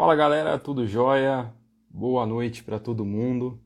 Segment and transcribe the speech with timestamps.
[0.00, 1.52] Fala galera, tudo jóia?
[1.90, 3.60] Boa noite para todo mundo.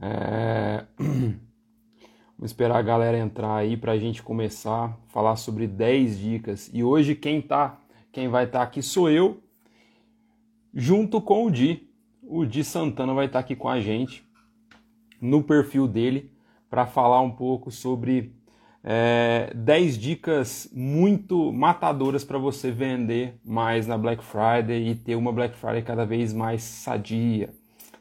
[0.00, 0.86] É...
[2.42, 6.70] Esperar a galera entrar aí para a gente começar a falar sobre 10 dicas.
[6.72, 7.78] E hoje quem tá,
[8.10, 9.38] quem vai estar tá aqui sou eu,
[10.72, 11.86] junto com o Di.
[12.22, 14.26] O Di Santana vai estar tá aqui com a gente
[15.20, 16.32] no perfil dele
[16.70, 18.34] para falar um pouco sobre
[18.82, 25.32] é, 10 dicas muito matadoras para você vender mais na Black Friday e ter uma
[25.32, 27.52] Black Friday cada vez mais sadia,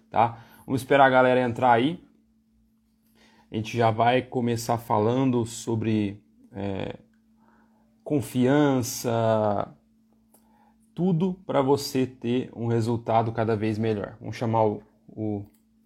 [0.10, 0.44] tá?
[0.66, 2.04] Vamos esperar a galera entrar aí.
[3.52, 6.24] A gente já vai começar falando sobre
[6.54, 6.96] é,
[8.04, 9.76] confiança,
[10.94, 14.16] tudo para você ter um resultado cada vez melhor.
[14.20, 15.46] Vamos chamar o, o,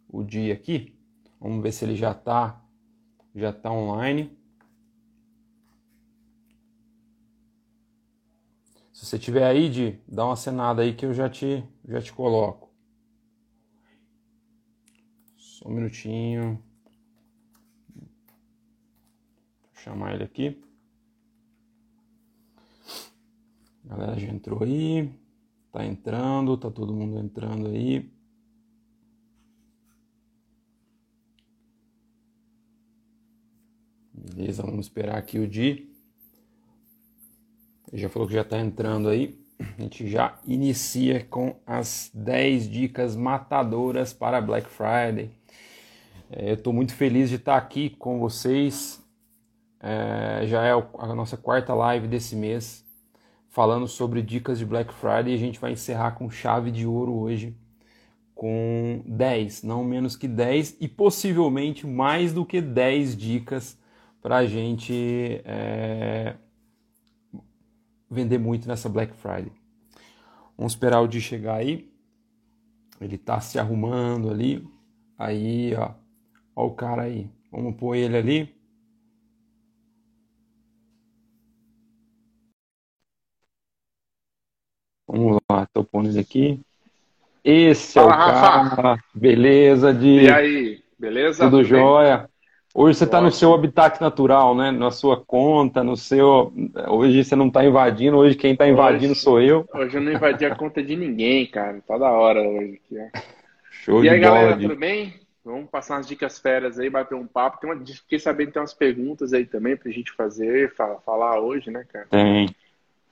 [0.10, 0.94] o dia aqui.
[1.40, 2.62] Vamos ver se ele já está
[3.36, 4.43] já tá online.
[9.04, 12.14] Se você tiver aí, de dá uma cenada aí que eu já te, já te
[12.14, 12.74] coloco.
[15.36, 16.64] Só um minutinho.
[17.94, 20.64] Vou chamar ele aqui.
[23.84, 25.14] A galera já entrou aí.
[25.70, 28.10] Tá entrando, tá todo mundo entrando aí.
[34.14, 35.93] Beleza, vamos esperar aqui o dia.
[37.94, 39.38] Já falou que já está entrando aí.
[39.60, 45.30] A gente já inicia com as 10 dicas matadoras para Black Friday.
[46.32, 49.00] É, eu estou muito feliz de estar aqui com vocês.
[49.80, 52.84] É, já é a nossa quarta live desse mês,
[53.50, 55.34] falando sobre dicas de Black Friday.
[55.34, 57.56] E a gente vai encerrar com chave de ouro hoje,
[58.34, 63.78] com 10, não menos que 10 e possivelmente mais do que 10 dicas
[64.20, 66.36] para a gente é,
[68.14, 69.52] vender muito nessa Black Friday.
[70.58, 71.92] Vamos esperar o dia chegar aí.
[73.02, 74.66] Ele tá se arrumando ali.
[75.18, 75.92] Aí, ó.
[76.56, 77.30] Ó o cara aí.
[77.52, 78.56] Vamos pôr ele ali.
[85.08, 86.60] Vamos lá, tô pondo ele aqui.
[87.44, 88.76] Esse Fala, é o Rafa.
[88.76, 89.04] cara.
[89.14, 90.22] Beleza, de.
[90.24, 91.44] E aí, beleza?
[91.44, 92.30] Tudo, Tudo jóia?
[92.76, 94.72] Hoje você está no seu habitat natural, né?
[94.72, 96.52] Na sua conta, no seu.
[96.90, 99.64] Hoje você não está invadindo, hoje quem está invadindo hoje, sou eu.
[99.72, 101.80] Hoje eu não invadi a conta de ninguém, cara.
[101.88, 103.20] Tá da hora hoje aqui, ó.
[103.70, 104.34] Show e de aí, bola.
[104.34, 105.14] galera, tudo bem?
[105.46, 107.60] Vamos passar umas dicas férias aí, bater um papo.
[107.60, 107.86] Tem uma...
[107.86, 110.74] Fiquei sabendo que tem umas perguntas aí também pra gente fazer,
[111.06, 112.08] falar hoje, né, cara?
[112.10, 112.56] Tem.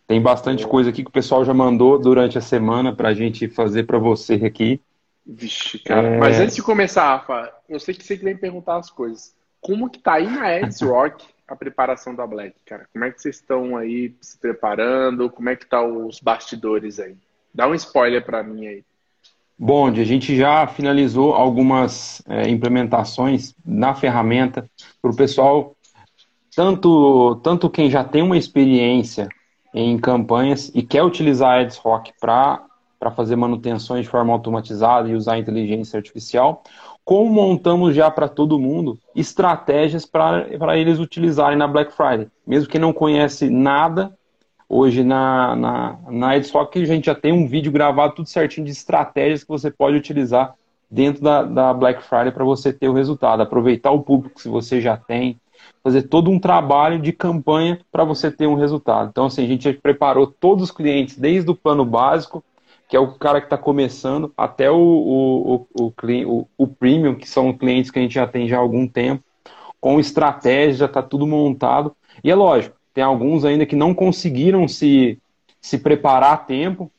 [0.08, 0.68] Tem bastante é.
[0.68, 4.36] coisa aqui que o pessoal já mandou durante a semana pra gente fazer pra você
[4.36, 4.82] aqui.
[5.24, 6.08] Vixe, cara.
[6.08, 6.18] É...
[6.18, 10.00] Mas antes de começar, Rafa, eu sei que você vem perguntar as coisas como que
[10.00, 12.88] tá aí na Eds Rock a preparação da Black, cara?
[12.92, 15.30] Como é que vocês estão aí se preparando?
[15.30, 17.16] Como é que tá os bastidores aí?
[17.54, 18.84] Dá um spoiler para mim aí.
[19.60, 24.68] Bom, a gente já finalizou algumas é, implementações na ferramenta
[25.00, 25.76] para o pessoal,
[26.56, 29.30] tanto, tanto quem já tem uma experiência
[29.74, 32.66] em campanhas e quer utilizar a Ads Rock para
[33.16, 36.64] fazer manutenções de forma automatizada e usar inteligência artificial,
[37.12, 42.30] como montamos já para todo mundo estratégias para eles utilizarem na Black Friday.
[42.48, 44.18] Mesmo que não conhece nada,
[44.70, 48.72] hoje na, na, na EdSoc a gente já tem um vídeo gravado tudo certinho de
[48.72, 50.56] estratégias que você pode utilizar
[50.90, 53.42] dentro da, da Black Friday para você ter o resultado.
[53.42, 55.38] Aproveitar o público que você já tem,
[55.84, 59.10] fazer todo um trabalho de campanha para você ter um resultado.
[59.10, 62.42] Então, assim, a gente preparou todos os clientes, desde o plano básico
[62.92, 65.94] que é o cara que está começando, até o, o, o,
[66.28, 69.24] o, o premium, que são clientes que a gente já tem já há algum tempo,
[69.80, 71.96] com estratégia, já está tudo montado.
[72.22, 75.18] E é lógico, tem alguns ainda que não conseguiram se,
[75.62, 76.92] se preparar a tempo.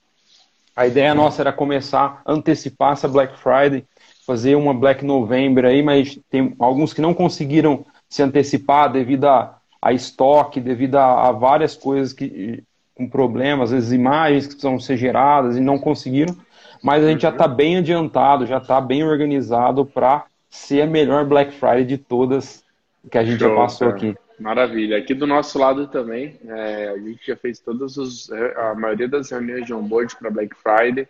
[0.75, 3.85] A ideia nossa era começar a antecipar essa Black Friday,
[4.27, 9.59] fazer uma Black November aí, mas tem alguns que não conseguiram se antecipar devido a,
[9.83, 12.65] a estoque, devido a, a várias coisas que
[12.95, 16.37] com problemas, às vezes imagens que precisam ser geradas e não conseguiram,
[16.83, 21.25] mas a gente já está bem adiantado, já está bem organizado para ser a melhor
[21.25, 22.63] Black Friday de todas
[23.11, 23.97] que a gente Show, já passou cara.
[23.97, 24.19] aqui.
[24.39, 24.99] Maravilha.
[24.99, 29.31] Aqui do nosso lado também, é, a gente já fez todas os, a maioria das
[29.31, 31.07] reuniões de onboard para Black Friday.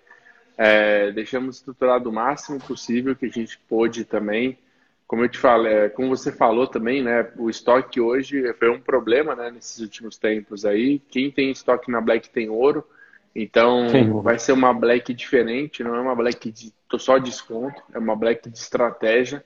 [0.57, 4.59] É, deixamos estruturado o máximo possível que a gente pôde também
[5.07, 8.81] como eu te falei, é, como você falou também, né, o estoque hoje foi um
[8.81, 10.99] problema, né, nesses últimos tempos aí.
[11.11, 12.85] Quem tem estoque na Black tem ouro,
[13.35, 14.21] então Sim.
[14.23, 18.49] vai ser uma Black diferente, não é uma Black de só desconto, é uma Black
[18.49, 19.45] de estratégia.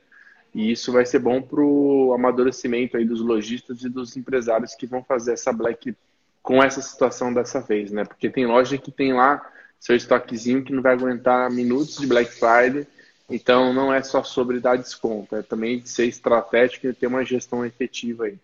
[0.54, 4.86] E isso vai ser bom para o amadurecimento aí dos lojistas e dos empresários que
[4.86, 5.94] vão fazer essa Black
[6.42, 8.04] com essa situação dessa vez, né?
[8.04, 9.44] Porque tem loja que tem lá
[9.78, 12.86] seu estoquezinho que não vai aguentar minutos de Black Friday.
[13.28, 17.64] Então, não é só sobre dar desconto, é também ser estratégico e ter uma gestão
[17.64, 18.38] efetiva aí.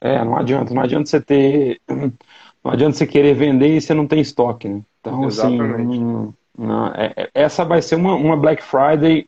[0.00, 4.06] É, não adianta, não adianta você ter, não adianta você querer vender e você não
[4.06, 4.82] tem estoque, né?
[5.00, 5.92] Então, assim, Exatamente.
[5.92, 9.26] assim, não, não, é, é, essa vai ser uma, uma Black Friday,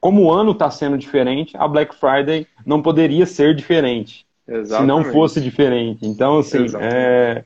[0.00, 4.80] como o ano está sendo diferente, a Black Friday não poderia ser diferente, Exatamente.
[4.80, 6.04] se não fosse diferente.
[6.04, 7.44] Então, assim, é,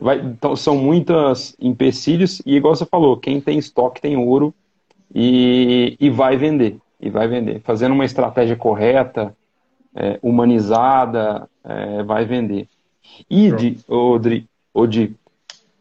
[0.00, 4.54] vai, então, são muitas empecilhos e igual você falou, quem tem estoque tem ouro
[5.12, 9.34] e, e vai vender, e vai vender, fazendo uma estratégia correta,
[9.94, 12.68] é, humanizada, é, vai vender.
[13.30, 15.14] E de, Odri, Odi,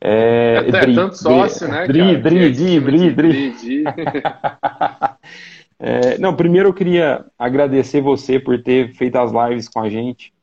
[0.06, 1.88] é, é, Dri, tanto sócio, né?
[1.88, 3.84] Dri, Dri, Dri, Dri, Dri.
[5.80, 10.34] é, não, primeiro eu queria agradecer você por ter feito as lives com a gente.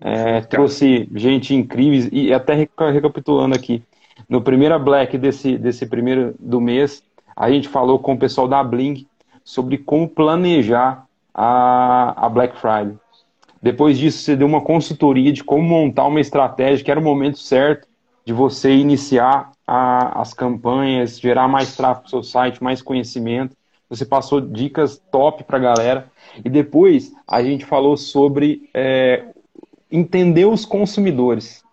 [0.00, 3.82] É, trouxe gente incrível e até recapitulando aqui.
[4.28, 7.02] No primeiro Black desse, desse primeiro do mês,
[7.38, 9.06] a gente falou com o pessoal da Blink
[9.44, 12.96] sobre como planejar a, a Black Friday.
[13.62, 17.38] Depois disso, você deu uma consultoria de como montar uma estratégia, que era o momento
[17.38, 17.86] certo
[18.24, 23.56] de você iniciar a, as campanhas, gerar mais tráfego para o seu site, mais conhecimento.
[23.88, 26.10] Você passou dicas top para a galera.
[26.44, 29.26] E depois a gente falou sobre é,
[29.90, 31.64] entender os consumidores.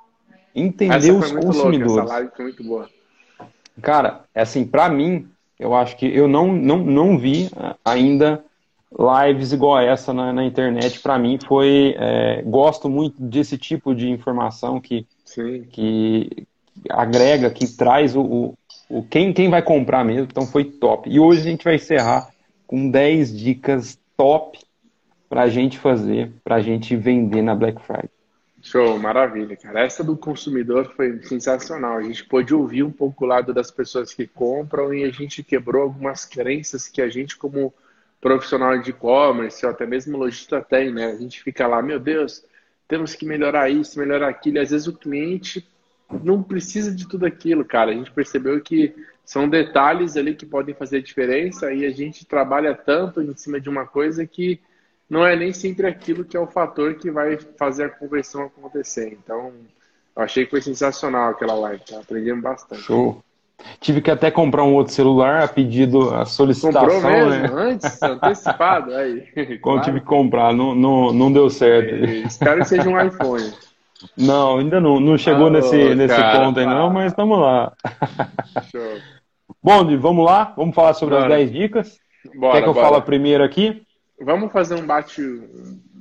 [0.53, 1.87] Entender os consumidores.
[1.87, 2.89] Louca, essa live foi muito boa.
[3.81, 5.27] Cara, é assim, para mim,
[5.59, 7.49] eu acho que eu não, não, não vi
[7.83, 8.43] ainda
[8.97, 11.95] lives igual essa na, na internet, para mim foi.
[11.97, 16.47] É, gosto muito desse tipo de informação que, que, que,
[16.89, 18.57] agrega, que traz o, o,
[18.89, 20.27] o, quem, quem vai comprar mesmo.
[20.29, 21.09] Então foi top.
[21.09, 22.29] E hoje a gente vai encerrar
[22.65, 24.59] com 10 dicas top
[25.29, 28.14] para a gente fazer, para a gente vender na Black Friday.
[28.65, 29.85] Show, maravilha, cara.
[29.85, 31.97] Essa do consumidor foi sensacional.
[31.97, 35.43] A gente pôde ouvir um pouco o lado das pessoas que compram e a gente
[35.43, 37.71] quebrou algumas crenças que a gente, como
[38.19, 41.11] profissional de e-commerce ou até mesmo lojista tem, né?
[41.11, 42.43] A gente fica lá, meu Deus,
[42.87, 44.57] temos que melhorar isso, melhorar aquilo.
[44.57, 45.63] E às vezes o cliente
[46.23, 47.91] não precisa de tudo aquilo, cara.
[47.91, 52.73] A gente percebeu que são detalhes ali que podem fazer diferença e a gente trabalha
[52.73, 54.59] tanto em cima de uma coisa que
[55.09, 59.17] não é nem sempre aquilo que é o fator que vai fazer a conversão acontecer.
[59.23, 59.51] Então,
[60.15, 61.99] eu achei que foi sensacional aquela live, tá?
[61.99, 62.81] Aprendemos bastante.
[62.81, 63.23] Show.
[63.79, 67.01] Tive que até comprar um outro celular a pedido, a solicitação.
[67.01, 67.49] Comprou mesmo, né?
[67.53, 68.93] antes, antecipado.
[68.93, 69.23] Aí.
[69.61, 69.81] Claro.
[69.81, 71.93] tive que comprar, não, não, não deu certo.
[71.93, 73.53] É, espero que seja um iPhone.
[74.17, 77.71] Não, ainda não, não chegou nesse, nesse ponto aí não, mas estamos lá.
[78.71, 78.97] Show.
[79.63, 80.53] Bom, vamos lá?
[80.55, 81.27] Vamos falar sobre bora.
[81.27, 81.97] as 10 dicas?
[82.35, 83.84] Bora, Quer que eu fale primeiro aqui?
[84.19, 85.21] Vamos fazer um bate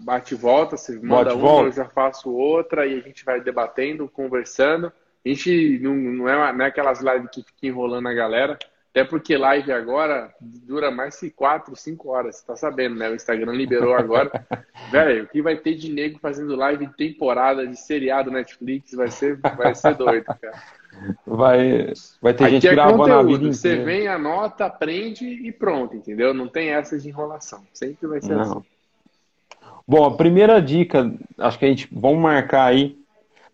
[0.05, 1.69] bate volta, você manda bate uma, volta.
[1.69, 4.93] eu já faço outra e a gente vai debatendo, conversando.
[5.25, 8.59] A gente não, não, é, não é aquelas lives que fica enrolando a galera.
[8.91, 12.37] Até porque live agora dura mais que 4, 5 horas.
[12.37, 13.11] Você tá sabendo, né?
[13.11, 14.31] O Instagram liberou agora.
[14.93, 19.37] Velho, o que vai ter de nego fazendo live temporada de seriado Netflix vai ser,
[19.57, 20.63] vai ser doido, cara.
[21.27, 23.85] Vai, vai ter Aqui gente é gravando a vida Você inteira.
[23.85, 26.33] vem, anota, aprende e pronto, entendeu?
[26.33, 27.63] Não tem essa de enrolação.
[27.73, 28.41] Sempre vai ser Não.
[28.41, 28.63] assim.
[29.87, 32.97] Bom, a primeira dica, acho que a gente vamos marcar aí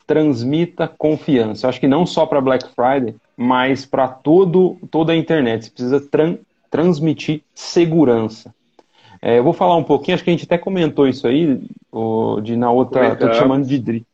[0.06, 1.68] transmita confiança.
[1.68, 5.66] Acho que não só para Black Friday, mas para todo toda a internet.
[5.66, 6.36] Você precisa tran
[6.68, 8.52] transmitir segurança.
[9.22, 11.60] É, eu vou falar um pouquinho, acho que a gente até comentou isso aí,
[11.92, 14.06] o, de na outra, tô te chamando de Dri,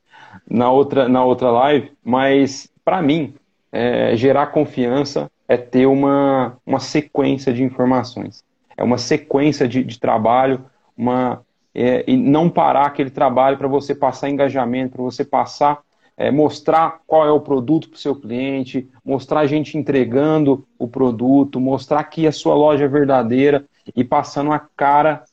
[0.51, 3.35] na outra, na outra live, mas para mim,
[3.73, 8.45] é, gerar confiança é ter uma, uma sequência de informações.
[8.77, 10.65] É uma sequência de, de trabalho,
[10.97, 11.43] uma,
[11.75, 15.81] é, e não parar aquele trabalho para você passar engajamento, para você passar
[16.17, 20.87] é, mostrar qual é o produto para o seu cliente, mostrar a gente entregando o
[20.87, 23.65] produto, mostrar que a sua loja é verdadeira
[23.95, 25.25] e passando a cara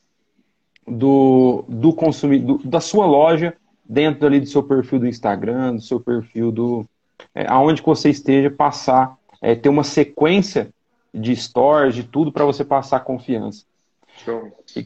[0.87, 3.53] do, do consumidor, da sua loja
[3.85, 6.85] dentro ali do seu perfil do Instagram, do seu perfil do
[7.33, 10.69] é, aonde que você esteja, passar, é, ter uma sequência
[11.13, 13.65] de stores, de tudo para você passar confiança.
[14.23, 14.45] Show.
[14.47, 14.83] O que,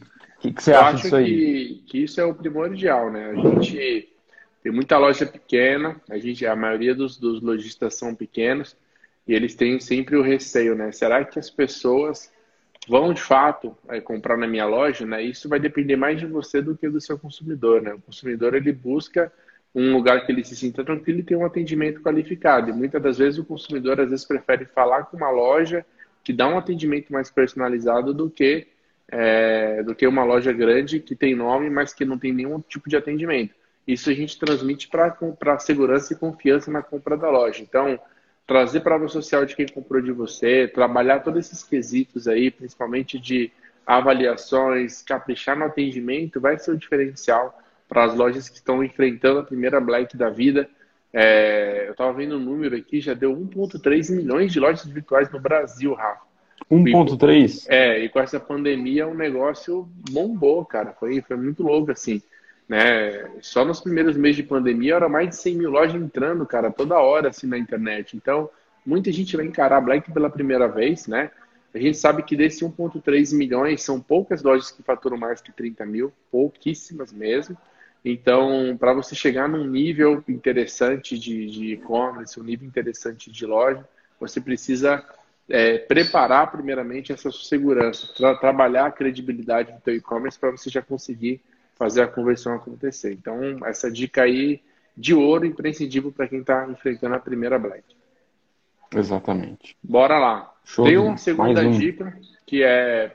[0.52, 1.26] que, você Eu acha disso aí?
[1.26, 3.30] Que, que isso é o primordial, né?
[3.30, 4.08] A gente
[4.62, 8.76] tem muita loja pequena, a gente, a maioria dos, dos lojistas são pequenos
[9.26, 10.92] e eles têm sempre o receio, né?
[10.92, 12.30] Será que as pessoas
[12.88, 15.22] vão de fato é, comprar na minha loja, né?
[15.22, 17.92] Isso vai depender mais de você do que do seu consumidor, né?
[17.92, 19.32] O consumidor ele busca
[19.78, 22.70] um lugar que ele se sinta tranquilo e tem um atendimento qualificado.
[22.70, 25.86] E muitas das vezes o consumidor às vezes prefere falar com uma loja
[26.24, 28.66] que dá um atendimento mais personalizado do que
[29.10, 32.88] é, do que uma loja grande que tem nome, mas que não tem nenhum tipo
[32.90, 33.54] de atendimento.
[33.86, 37.62] Isso a gente transmite para segurança e confiança na compra da loja.
[37.62, 37.98] Então,
[38.46, 43.18] trazer para a social de quem comprou de você, trabalhar todos esses quesitos aí, principalmente
[43.18, 43.50] de
[43.86, 47.58] avaliações, caprichar no atendimento, vai ser o diferencial
[47.88, 50.68] para as lojas que estão enfrentando a primeira Black da vida.
[51.12, 55.40] É, eu estava vendo um número aqui, já deu 1,3 milhões de lojas virtuais no
[55.40, 56.28] Brasil, Rafa.
[56.70, 57.66] 1,3?
[57.68, 60.92] É, e com essa pandemia o negócio bombou, cara.
[60.92, 62.20] Foi, foi muito louco, assim.
[62.68, 63.30] Né?
[63.40, 66.98] Só nos primeiros meses de pandemia era mais de 100 mil lojas entrando, cara, toda
[66.98, 68.16] hora, assim, na internet.
[68.16, 68.50] Então,
[68.84, 71.30] muita gente vai encarar a Black pela primeira vez, né?
[71.74, 75.86] A gente sabe que desse 1,3 milhões, são poucas lojas que faturam mais que 30
[75.86, 77.56] mil, pouquíssimas mesmo.
[78.04, 83.86] Então, para você chegar num nível interessante de e-commerce, um nível interessante de loja,
[84.20, 85.04] você precisa
[85.48, 90.70] é, preparar primeiramente essa sua segurança, tra trabalhar a credibilidade do teu e-commerce para você
[90.70, 91.40] já conseguir
[91.76, 93.12] fazer a conversão acontecer.
[93.12, 94.60] Então, essa dica aí
[94.96, 97.84] de ouro imprescindível para quem está enfrentando a primeira Black.
[98.94, 99.76] Exatamente.
[99.82, 100.52] Bora lá.
[100.64, 101.70] Show Tem uma segunda um.
[101.70, 103.14] dica que é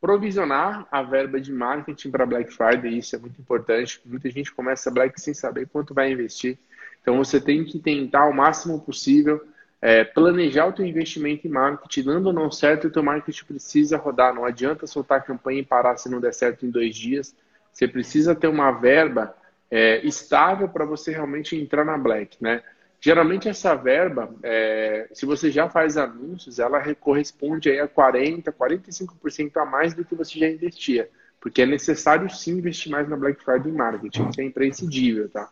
[0.00, 2.98] provisionar a verba de marketing para Black Friday.
[2.98, 4.00] Isso é muito importante.
[4.04, 6.58] Muita gente começa Black sem saber quanto vai investir.
[7.02, 9.44] Então você tem que tentar o máximo possível
[9.80, 13.96] é, planejar o teu investimento em marketing, dando ou não certo, o teu marketing precisa
[13.96, 14.34] rodar.
[14.34, 17.34] Não adianta soltar a campanha e parar se não der certo em dois dias.
[17.72, 19.34] Você precisa ter uma verba
[19.70, 22.62] é, estável para você realmente entrar na Black, né?
[23.00, 29.56] Geralmente essa verba, é, se você já faz anúncios, ela corresponde aí a 40, 45%
[29.56, 31.08] a mais do que você já investia,
[31.40, 35.48] porque é necessário sim investir mais na Black Friday marketing, isso é imprescindível, tá?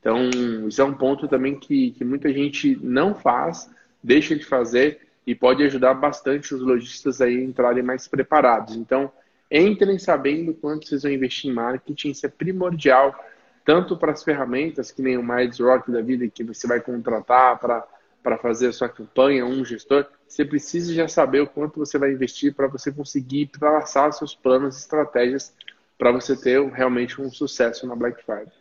[0.00, 0.30] Então,
[0.68, 3.68] isso é um ponto também que, que muita gente não faz,
[4.02, 8.76] deixa de fazer e pode ajudar bastante os lojistas a entrarem mais preparados.
[8.76, 9.10] Então,
[9.50, 13.18] entrem sabendo quanto vocês vão investir em marketing, isso é primordial,
[13.66, 17.58] tanto para as ferramentas, que nem o Mais Rock da vida, que você vai contratar
[17.58, 22.12] para fazer a sua campanha, um gestor, você precisa já saber o quanto você vai
[22.12, 25.52] investir para você conseguir traçar seus planos e estratégias
[25.98, 28.52] para você ter realmente um sucesso na Black Friday.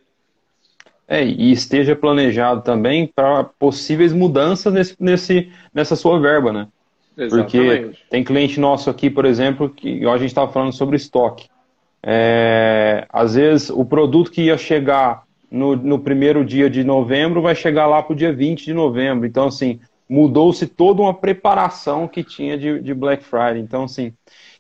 [1.08, 6.68] É, e esteja planejado também para possíveis mudanças nesse, nesse, nessa sua verba, né?
[7.16, 7.52] Exatamente.
[7.52, 11.48] Porque tem cliente nosso aqui, por exemplo, que a gente estava falando sobre estoque.
[12.08, 17.56] É, às vezes o produto que ia chegar no, no primeiro dia de novembro vai
[17.56, 19.26] chegar lá para o dia 20 de novembro.
[19.26, 23.60] Então, assim, mudou-se toda uma preparação que tinha de, de Black Friday.
[23.60, 24.14] Então, assim,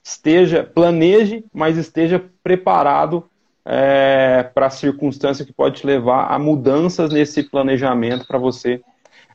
[0.03, 3.23] esteja, planeje, mas esteja preparado
[3.63, 8.81] é, para a circunstância que pode te levar a mudanças nesse planejamento para você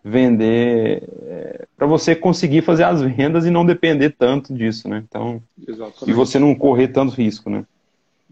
[0.02, 5.05] vender, é, para você conseguir fazer as vendas e não depender tanto disso, né?
[5.07, 6.11] Então, Exatamente.
[6.11, 7.64] e você não correr tanto risco, né?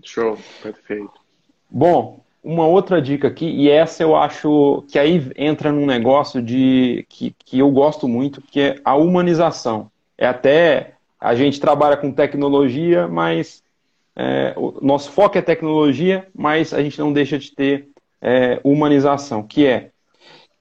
[0.02, 1.12] Show, perfeito.
[1.70, 7.04] Bom, uma outra dica aqui, e essa eu acho que aí entra num negócio de
[7.08, 9.90] que, que eu gosto muito, que é a humanização.
[10.16, 13.62] É até a gente trabalha com tecnologia, mas
[14.14, 17.88] é, o nosso foco é tecnologia, mas a gente não deixa de ter
[18.22, 19.90] é, humanização, que é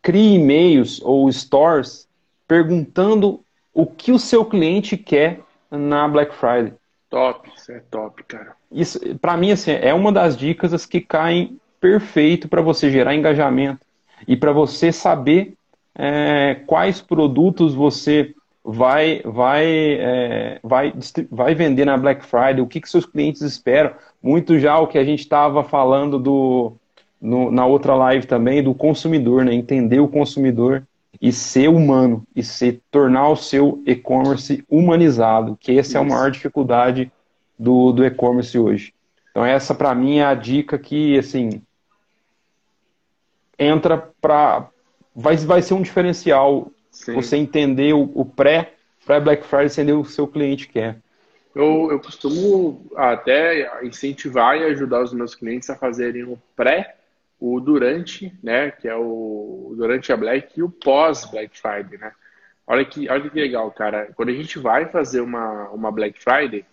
[0.01, 2.07] crie e-mails ou stores
[2.47, 6.73] perguntando o que o seu cliente quer na Black Friday.
[7.09, 8.56] Top, isso é top, cara.
[8.71, 13.85] Isso, para mim, assim, é uma das dicas que caem perfeito para você gerar engajamento
[14.27, 15.53] e para você saber
[15.95, 18.33] é, quais produtos você
[18.63, 20.93] vai, vai, é, vai,
[21.31, 23.91] vai vender na Black Friday, o que, que seus clientes esperam.
[24.21, 26.73] Muito já o que a gente estava falando do,
[27.21, 29.53] no, na outra live também, do consumidor, né?
[29.53, 30.83] entender o consumidor
[31.19, 36.29] e ser humano, e se tornar o seu e-commerce humanizado, que essa é a maior
[36.29, 37.11] dificuldade
[37.57, 38.93] do, do e-commerce hoje.
[39.31, 41.61] Então essa para mim é a dica que, assim,
[43.57, 44.69] entra para...
[45.15, 47.13] Vai, vai ser um diferencial Sim.
[47.13, 48.73] Você entender o, o pré,
[49.05, 50.97] pré-Black Friday, entender o que seu cliente quer.
[51.53, 56.95] Eu, eu costumo até incentivar e ajudar os meus clientes a fazerem o pré,
[57.39, 62.11] o durante, né, que é o durante a Black e o pós Black Friday, né?
[62.65, 64.09] Olha que, olha que legal, cara.
[64.15, 66.65] Quando a gente vai fazer uma, uma Black Friday,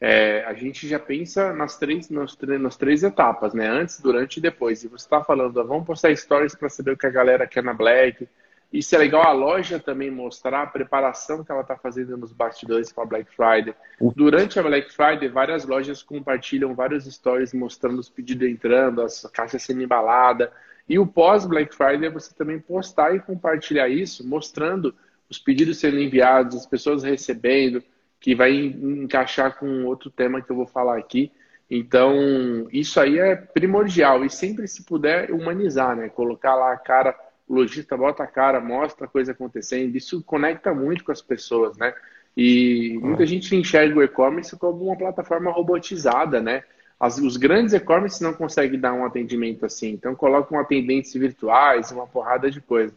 [0.00, 3.68] é, a gente já pensa nas três, nas, nas três etapas, né?
[3.68, 4.84] Antes, durante e depois.
[4.84, 7.74] E você está falando, vamos postar stories para saber o que a galera quer na
[7.74, 8.28] Black,
[8.72, 12.92] isso é legal a loja também mostrar a preparação que ela está fazendo nos bastidores
[12.92, 13.74] para a Black Friday.
[14.14, 19.62] Durante a Black Friday, várias lojas compartilham vários stories mostrando os pedidos entrando, as caixas
[19.62, 20.50] sendo embaladas.
[20.86, 24.94] E o pós-Black Friday, você também postar e compartilhar isso, mostrando
[25.30, 27.82] os pedidos sendo enviados, as pessoas recebendo,
[28.20, 31.30] que vai encaixar com outro tema que eu vou falar aqui.
[31.70, 34.24] Então, isso aí é primordial.
[34.24, 36.08] E sempre, se puder, humanizar, né?
[36.08, 37.14] Colocar lá a cara
[37.48, 41.76] o lojista bota a cara, mostra a coisa acontecendo, isso conecta muito com as pessoas,
[41.78, 41.94] né?
[42.36, 46.62] E muita gente enxerga o e-commerce como uma plataforma robotizada, né?
[47.00, 52.06] As, os grandes e-commerce não conseguem dar um atendimento assim, então colocam atendentes virtuais, uma
[52.06, 52.94] porrada de coisa.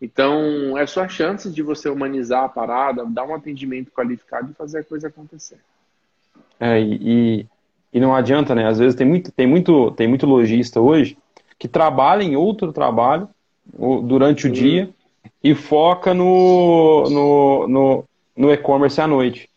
[0.00, 4.54] Então, é só a chance de você humanizar a parada, dar um atendimento qualificado e
[4.54, 5.58] fazer a coisa acontecer.
[6.58, 7.46] É, e,
[7.92, 8.66] e não adianta, né?
[8.66, 11.16] Às vezes tem muito, tem muito, tem muito lojista hoje
[11.58, 13.28] que trabalha em outro trabalho
[14.02, 14.54] durante o uhum.
[14.54, 14.90] dia
[15.42, 18.04] e foca no, no, no,
[18.36, 19.48] no e-commerce à noite.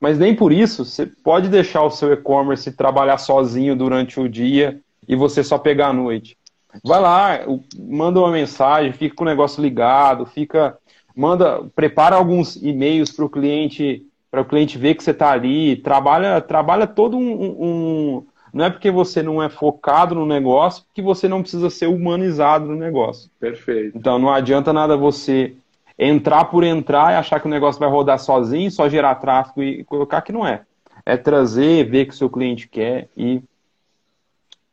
[0.00, 4.80] Mas nem por isso você pode deixar o seu e-commerce trabalhar sozinho durante o dia
[5.06, 6.36] e você só pegar à noite.
[6.84, 7.40] Vai lá,
[7.78, 10.78] manda uma mensagem, fica com o negócio ligado, fica,
[11.14, 15.76] manda, prepara alguns e-mails para o cliente, para o cliente ver que você está ali,
[15.76, 21.02] trabalha, trabalha todo um, um, não é porque você não é focado no negócio que
[21.02, 23.30] você não precisa ser humanizado no negócio.
[23.40, 23.96] Perfeito.
[23.96, 25.54] Então não adianta nada você
[25.98, 29.84] entrar por entrar e achar que o negócio vai rodar sozinho, só gerar tráfego e
[29.84, 30.62] colocar que não é.
[31.04, 33.42] É trazer, ver o que o seu cliente quer e,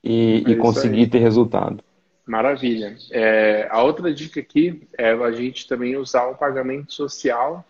[0.03, 1.84] e, é e conseguir ter resultado.
[2.30, 2.96] Maravilha.
[3.10, 7.66] É, a outra dica aqui é a gente também usar o pagamento social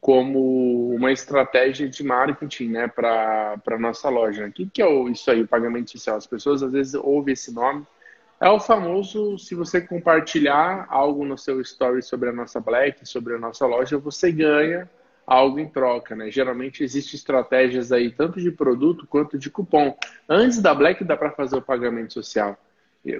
[0.00, 4.46] como uma estratégia de marketing né, para a nossa loja.
[4.46, 6.16] O que, que é isso aí, o pagamento social?
[6.16, 7.86] As pessoas às vezes ouvem esse nome.
[8.40, 13.34] É o famoso, se você compartilhar algo no seu story sobre a nossa Black, sobre
[13.34, 14.88] a nossa loja, você ganha
[15.26, 16.30] algo em troca, né?
[16.30, 19.94] Geralmente existem estratégias aí, tanto de produto quanto de cupom.
[20.26, 22.56] Antes da Black dá para fazer o pagamento social.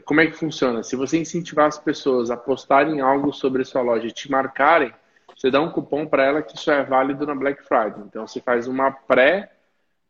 [0.04, 0.82] Como é que funciona?
[0.82, 4.92] Se você incentivar as pessoas a postarem algo sobre a sua loja e te marcarem,
[5.36, 8.02] você dá um cupom para ela que isso é válido na Black Friday.
[8.06, 9.50] Então você faz uma pré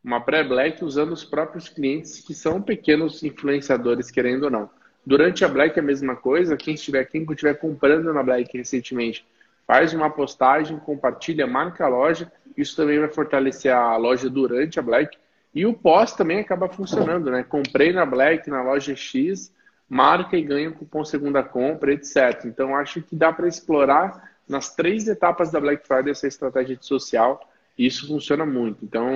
[0.03, 4.69] uma pré-black usando os próprios clientes que são pequenos influenciadores, querendo ou não.
[5.05, 9.25] Durante a Black é a mesma coisa, quem estiver, quem estiver comprando na Black recentemente,
[9.67, 14.81] faz uma postagem, compartilha, marca a loja, isso também vai fortalecer a loja durante a
[14.81, 15.17] Black.
[15.53, 17.43] E o pós também acaba funcionando, né?
[17.43, 19.51] Comprei na Black, na loja X,
[19.89, 22.45] marca e ganha um cupom segunda compra, etc.
[22.45, 26.85] Então acho que dá para explorar nas três etapas da Black Friday essa estratégia de
[26.85, 27.41] social
[27.77, 28.85] e isso funciona muito.
[28.85, 29.07] Então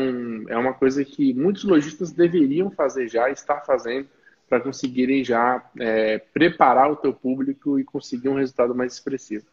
[0.47, 4.07] é uma coisa que muitos lojistas deveriam fazer já, estar fazendo
[4.49, 9.45] para conseguirem já é, preparar o teu público e conseguir um resultado mais expressivo.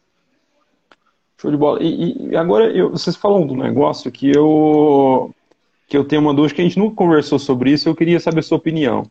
[1.37, 1.81] Show de bola.
[1.81, 5.33] E, e agora eu, vocês falam do negócio que eu
[5.87, 7.89] que eu tenho uma dúvida que a gente nunca conversou sobre isso.
[7.89, 9.05] Eu queria saber a sua opinião.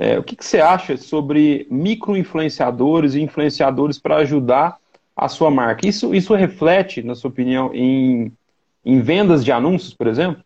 [0.00, 4.78] É, o que, que, você acha sobre micro-influenciadores e influenciadores para ajudar
[5.16, 5.84] a sua marca?
[5.84, 8.32] Isso, isso reflete, na sua opinião, em,
[8.84, 10.40] em vendas de anúncios, por exemplo?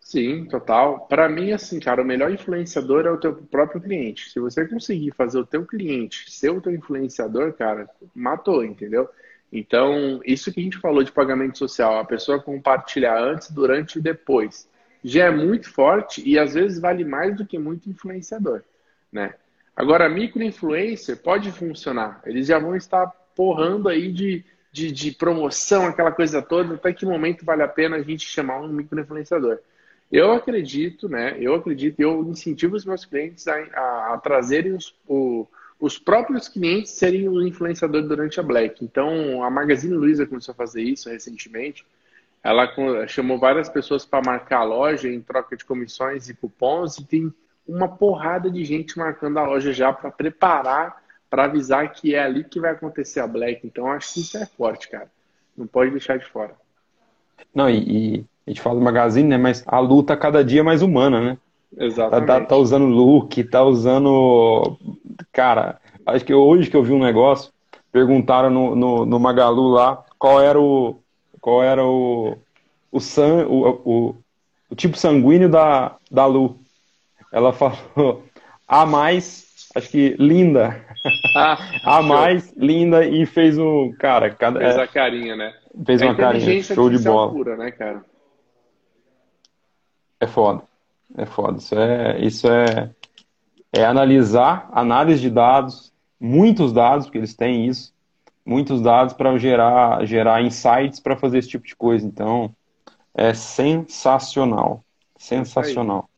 [0.00, 1.00] Sim, total.
[1.08, 4.30] Para mim, assim, cara, o melhor influenciador é o teu próprio cliente.
[4.30, 9.08] Se você conseguir fazer o teu cliente ser o teu influenciador, cara, matou, entendeu?
[9.52, 14.02] Então, isso que a gente falou de pagamento social, a pessoa compartilhar antes, durante e
[14.02, 14.68] depois,
[15.02, 18.62] já é muito forte e às vezes vale mais do que muito influenciador
[19.12, 19.34] né?
[19.76, 22.22] Agora, micro-influencer pode funcionar.
[22.26, 26.74] Eles já vão estar porrando aí de, de, de, promoção, aquela coisa toda.
[26.74, 29.58] Até que momento vale a pena a gente chamar um micro-influenciador?
[30.10, 31.36] Eu acredito, né?
[31.40, 35.46] Eu acredito, eu incentivo os meus clientes a, a, a trazerem os, o,
[35.80, 38.84] os próprios clientes serem o influenciador durante a Black.
[38.84, 41.86] Então, a Magazine Luiza começou a fazer isso recentemente.
[42.44, 42.68] Ela
[43.08, 47.34] chamou várias pessoas para marcar a loja em troca de comissões e cupons e tem
[47.66, 52.44] uma porrada de gente marcando a loja já para preparar, para avisar que é ali
[52.44, 53.66] que vai acontecer a Black.
[53.66, 55.10] Então, acho que isso é forte, cara.
[55.56, 56.54] Não pode deixar de fora.
[57.54, 59.38] Não, e, e a gente fala do Magazine, né?
[59.38, 61.38] Mas a luta cada dia é mais humana, né?
[61.76, 62.26] Exatamente.
[62.26, 64.76] Tá, tá, tá, usando look, tá usando.
[65.32, 67.50] Cara, acho que hoje que eu vi um negócio,
[67.90, 70.96] perguntaram no, no, no Magalu lá qual era o.
[71.40, 72.36] Qual era o.
[72.90, 74.16] O, san, o, o,
[74.70, 76.61] o tipo sanguíneo da, da Lu
[77.32, 78.22] ela falou
[78.68, 80.84] a mais, acho que linda.
[81.34, 81.58] Ah,
[81.98, 83.92] a mais linda e fez um.
[83.98, 84.60] Cara, cada.
[84.60, 85.54] Fez é, a carinha, né?
[85.84, 86.62] Fez é uma carinha.
[86.62, 87.32] Show de bola.
[87.32, 88.04] Pura, né, cara?
[90.20, 90.62] É foda.
[91.16, 91.58] É foda.
[91.58, 92.90] Isso é, isso é,
[93.72, 97.92] é analisar, análise de dados, muitos dados, porque eles têm isso,
[98.46, 102.06] muitos dados para gerar, gerar insights para fazer esse tipo de coisa.
[102.06, 102.54] Então,
[103.14, 104.84] é sensacional.
[105.18, 106.08] Sensacional.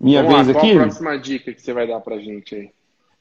[0.00, 0.72] Minha Vamos vez lá, aqui.
[0.72, 2.70] Qual a próxima dica que você vai dar para gente aí?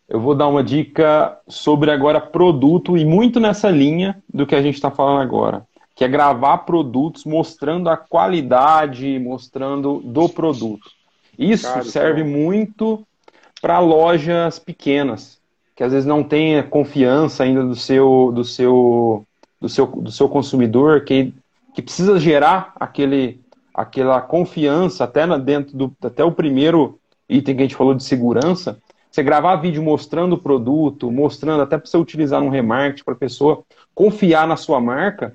[0.08, 4.62] Eu vou dar uma dica sobre agora produto e muito nessa linha do que a
[4.62, 5.64] gente está falando agora,
[5.94, 10.90] que é gravar produtos mostrando a qualidade, mostrando do produto.
[11.38, 12.34] Isso Cara, serve então...
[12.34, 13.06] muito
[13.62, 15.40] para lojas pequenas,
[15.76, 19.26] que às vezes não tem confiança ainda do seu, do seu,
[19.62, 21.34] do seu, do seu consumidor, que,
[21.76, 23.40] que precisa gerar aquele,
[23.80, 28.04] aquela confiança até na, dentro do até o primeiro item que a gente falou de
[28.04, 28.78] segurança.
[29.10, 33.18] Você gravar vídeo mostrando o produto, mostrando até para você utilizar no remarketing para a
[33.18, 33.64] pessoa
[33.96, 35.34] confiar na sua marca,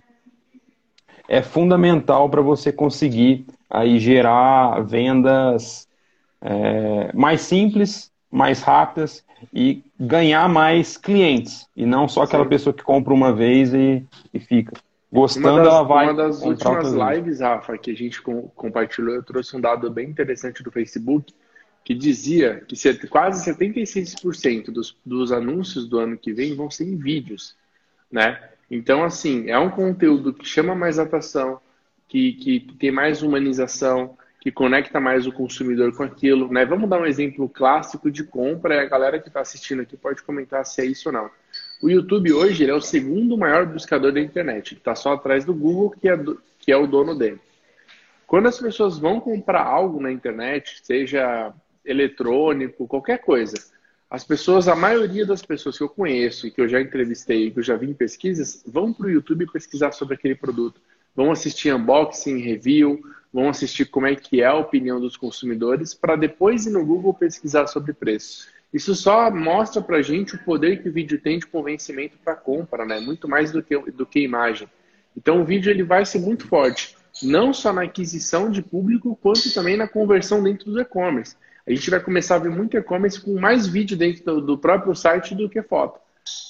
[1.26, 5.88] é fundamental para você conseguir aí gerar vendas
[6.42, 11.66] é, mais simples, mais rápidas e ganhar mais clientes.
[11.74, 12.50] E não só aquela Sim.
[12.50, 14.04] pessoa que compra uma vez e,
[14.34, 14.74] e fica.
[15.14, 16.06] Gostando, das, ela vai.
[16.06, 20.10] Uma das últimas lives, Rafa, que a gente com, compartilhou, eu trouxe um dado bem
[20.10, 21.32] interessante do Facebook,
[21.84, 26.96] que dizia que quase 76% dos, dos anúncios do ano que vem vão ser em
[26.96, 27.54] vídeos,
[28.10, 28.42] né?
[28.68, 31.60] Então, assim, é um conteúdo que chama mais atenção,
[32.08, 36.64] que, que tem mais humanização, que conecta mais o consumidor com aquilo, né?
[36.64, 40.24] Vamos dar um exemplo clássico de compra, e a galera que está assistindo aqui pode
[40.24, 41.30] comentar se é isso ou não.
[41.82, 45.90] O YouTube hoje é o segundo maior buscador da internet, está só atrás do Google,
[45.90, 47.40] que é, do, que é o dono dele.
[48.26, 51.52] Quando as pessoas vão comprar algo na internet, seja
[51.84, 53.56] eletrônico, qualquer coisa,
[54.08, 57.58] as pessoas, a maioria das pessoas que eu conheço e que eu já entrevistei, que
[57.58, 60.80] eu já vi em pesquisas, vão para o YouTube pesquisar sobre aquele produto.
[61.16, 66.14] Vão assistir unboxing, review, vão assistir como é que é a opinião dos consumidores, para
[66.14, 68.46] depois ir no Google pesquisar sobre preço.
[68.74, 72.84] Isso só mostra para gente o poder que o vídeo tem de convencimento para compra,
[72.84, 73.00] né?
[73.00, 74.68] Muito mais do que, do que imagem.
[75.16, 79.54] Então o vídeo ele vai ser muito forte, não só na aquisição de público, quanto
[79.54, 83.40] também na conversão dentro do e-commerce a gente vai começar a ver muito e-commerce com
[83.40, 85.98] mais vídeo dentro do, do, próprio site do que foto,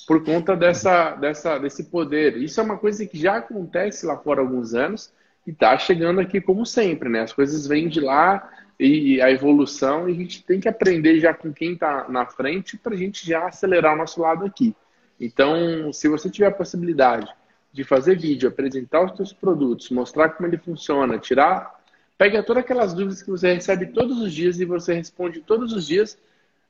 [0.06, 2.36] por conta dessa, dessa, desse poder.
[2.36, 5.12] Isso é uma coisa que já acontece lá fora há alguns anos
[5.46, 7.20] e está chegando aqui como sempre, né?
[7.20, 11.32] As coisas vêm de lá e a evolução e a gente tem que aprender já
[11.32, 14.74] com quem está na frente para a gente já acelerar o nosso lado aqui.
[15.20, 17.28] Então, se você tiver a possibilidade
[17.72, 21.74] de fazer vídeo, apresentar os seus produtos, mostrar como ele funciona, tirar
[22.16, 25.86] Pega todas aquelas dúvidas que você recebe todos os dias e você responde todos os
[25.86, 26.16] dias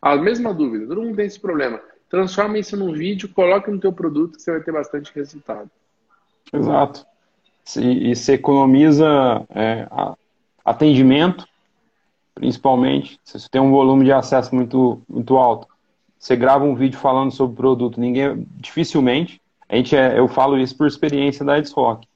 [0.01, 0.87] a mesma dúvida.
[0.87, 1.81] Todo mundo tem esse problema.
[2.09, 5.71] Transforma isso num vídeo, coloque no teu produto que você vai ter bastante resultado.
[6.53, 7.07] Exato.
[7.79, 9.07] E você economiza
[9.51, 9.87] é,
[10.64, 11.47] atendimento,
[12.35, 13.18] principalmente.
[13.25, 15.68] Se você tem um volume de acesso muito, muito alto,
[16.18, 19.40] você grava um vídeo falando sobre o produto, ninguém dificilmente.
[19.68, 22.07] A gente é, eu falo isso por experiência da Edsrock.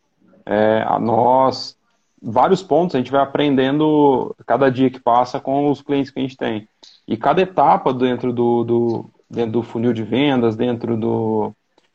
[0.44, 1.76] É, nós
[2.20, 6.22] vários pontos a gente vai aprendendo cada dia que passa com os clientes que a
[6.22, 6.68] gente tem.
[7.06, 11.52] E cada etapa dentro do, do, dentro do funil de vendas, dentro do,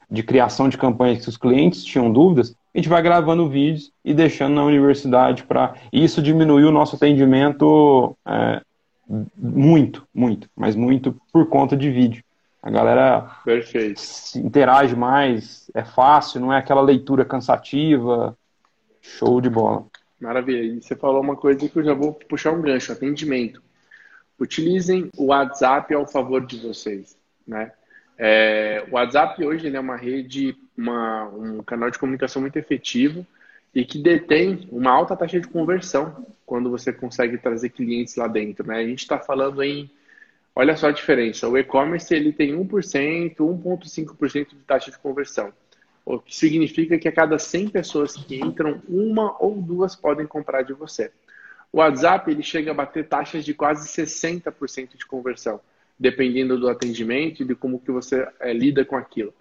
[0.10, 4.14] de criação de campanhas que os clientes tinham dúvidas, a gente vai gravando vídeos e
[4.14, 5.76] deixando na universidade para.
[5.92, 8.62] Isso diminuiu o nosso atendimento é,
[9.38, 12.24] muito, muito, mas muito por conta de vídeo.
[12.62, 14.02] A galera Perfeito.
[14.38, 18.36] interage mais, é fácil, não é aquela leitura cansativa.
[19.02, 19.86] Show de bola.
[20.20, 20.64] Maravilha.
[20.64, 23.62] E você falou uma coisa que eu já vou puxar um gancho, atendimento.
[24.40, 27.74] Utilizem o WhatsApp ao favor de vocês, né?
[28.18, 33.26] É, o WhatsApp hoje é uma rede, uma, um canal de comunicação muito efetivo
[33.74, 38.68] e que detém uma alta taxa de conversão quando você consegue trazer clientes lá dentro,
[38.68, 38.78] né?
[38.78, 39.90] A gente está falando em,
[40.56, 45.52] olha só a diferença, o e-commerce ele tem 1%, 1,5% de taxa de conversão
[46.06, 50.62] o que significa que a cada 100 pessoas que entram, uma ou duas podem comprar
[50.64, 51.12] de você.
[51.72, 55.60] O WhatsApp ele chega a bater taxas de quase 60% de conversão,
[56.00, 59.34] dependendo do atendimento e de como que você é, lida com aquilo.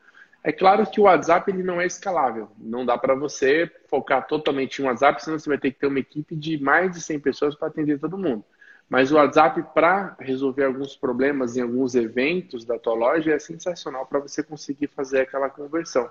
[0.44, 4.80] É claro que o WhatsApp ele não é escalável, não dá para você focar totalmente
[4.80, 7.54] em WhatsApp, senão você vai ter que ter uma equipe de mais de 100 pessoas
[7.54, 8.44] para atender todo mundo.
[8.88, 14.04] Mas o WhatsApp, para resolver alguns problemas em alguns eventos da tua loja, é sensacional
[14.04, 16.10] para você conseguir fazer aquela conversão.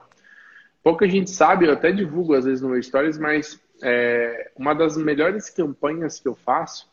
[0.81, 4.97] Pouca gente sabe, eu até divulgo às vezes no meu stories, mas é, uma das
[4.97, 6.90] melhores campanhas que eu faço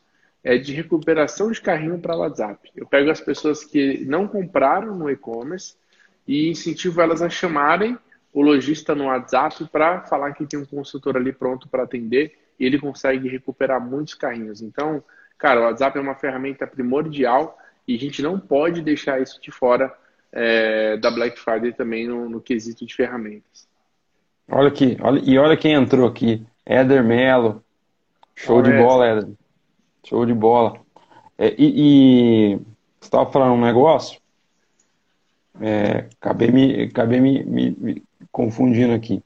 [0.48, 2.70] é de recuperação de carrinho para WhatsApp.
[2.74, 5.74] Eu pego as pessoas que não compraram no e-commerce
[6.26, 7.98] e incentivo elas a chamarem
[8.32, 12.64] o lojista no WhatsApp para falar que tem um consultor ali pronto para atender e
[12.64, 14.62] ele consegue recuperar muitos carrinhos.
[14.62, 15.04] Então,
[15.36, 19.50] cara, o WhatsApp é uma ferramenta primordial e a gente não pode deixar isso de
[19.50, 19.94] fora
[20.32, 23.68] é, da Black Friday também no, no quesito de ferramentas.
[24.50, 26.42] Olha aqui, olha, e olha quem entrou aqui.
[26.64, 27.62] Éder Melo.
[28.34, 29.28] Show de bola, Éder.
[30.08, 30.80] Show de bola.
[31.36, 32.56] É, e, e,
[32.98, 34.18] você estava falando um negócio?
[35.60, 39.22] É, acabei me, acabei me, me, me confundindo aqui.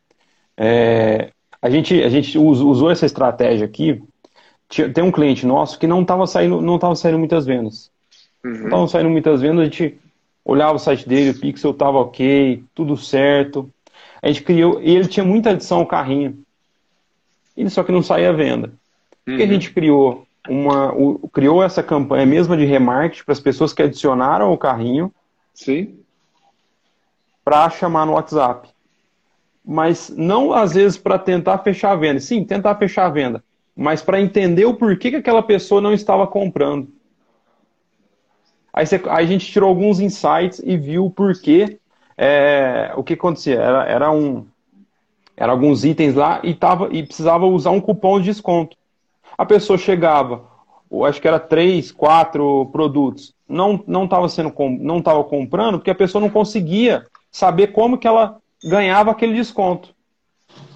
[0.57, 4.03] É, a gente, a gente usou essa estratégia aqui.
[4.93, 7.91] Tem um cliente nosso que não estava saindo, não saindo muitas vendas.
[8.45, 8.53] Uhum.
[8.53, 10.01] Não estavam saindo muitas vendas, a gente
[10.45, 13.71] olhava o site dele, o pixel estava ok, tudo certo.
[14.21, 16.43] A gente criou, e ele tinha muita adição ao carrinho.
[17.57, 18.73] Ele só que não saía à venda.
[19.29, 19.37] Uhum.
[19.37, 20.27] que a gente criou?
[20.49, 25.13] Uma, o, criou essa campanha mesma de remarketing para as pessoas que adicionaram o carrinho.
[25.55, 25.99] Sim.
[27.45, 28.69] Para chamar no WhatsApp.
[29.65, 32.21] Mas não às vezes para tentar fechar a venda.
[32.21, 33.43] Sim, tentar fechar a venda.
[33.77, 36.89] Mas para entender o porquê que aquela pessoa não estava comprando.
[38.73, 41.79] Aí, você, aí, a gente tirou alguns insights e viu o porquê.
[42.17, 43.61] É, o que acontecia?
[43.61, 44.47] Era, era um.
[45.37, 48.77] Era alguns itens lá e, tava, e precisava usar um cupom de desconto.
[49.37, 50.45] A pessoa chegava,
[51.05, 55.95] acho que era três, quatro produtos, não não estava sendo não estava comprando porque a
[55.95, 59.95] pessoa não conseguia saber como que ela ganhava aquele desconto.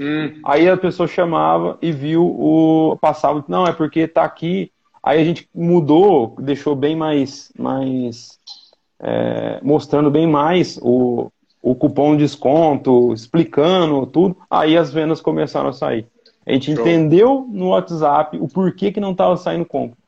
[0.00, 0.40] Hum.
[0.44, 4.72] Aí a pessoa chamava e viu o passava, não é porque está aqui
[5.06, 8.40] Aí a gente mudou, deixou bem mais, mais
[8.98, 11.30] é, mostrando bem mais o,
[11.62, 14.36] o cupom de desconto, explicando tudo.
[14.50, 16.08] Aí as vendas começaram a sair.
[16.46, 16.80] A gente Show.
[16.80, 19.98] entendeu no WhatsApp o porquê que não estava saindo compra.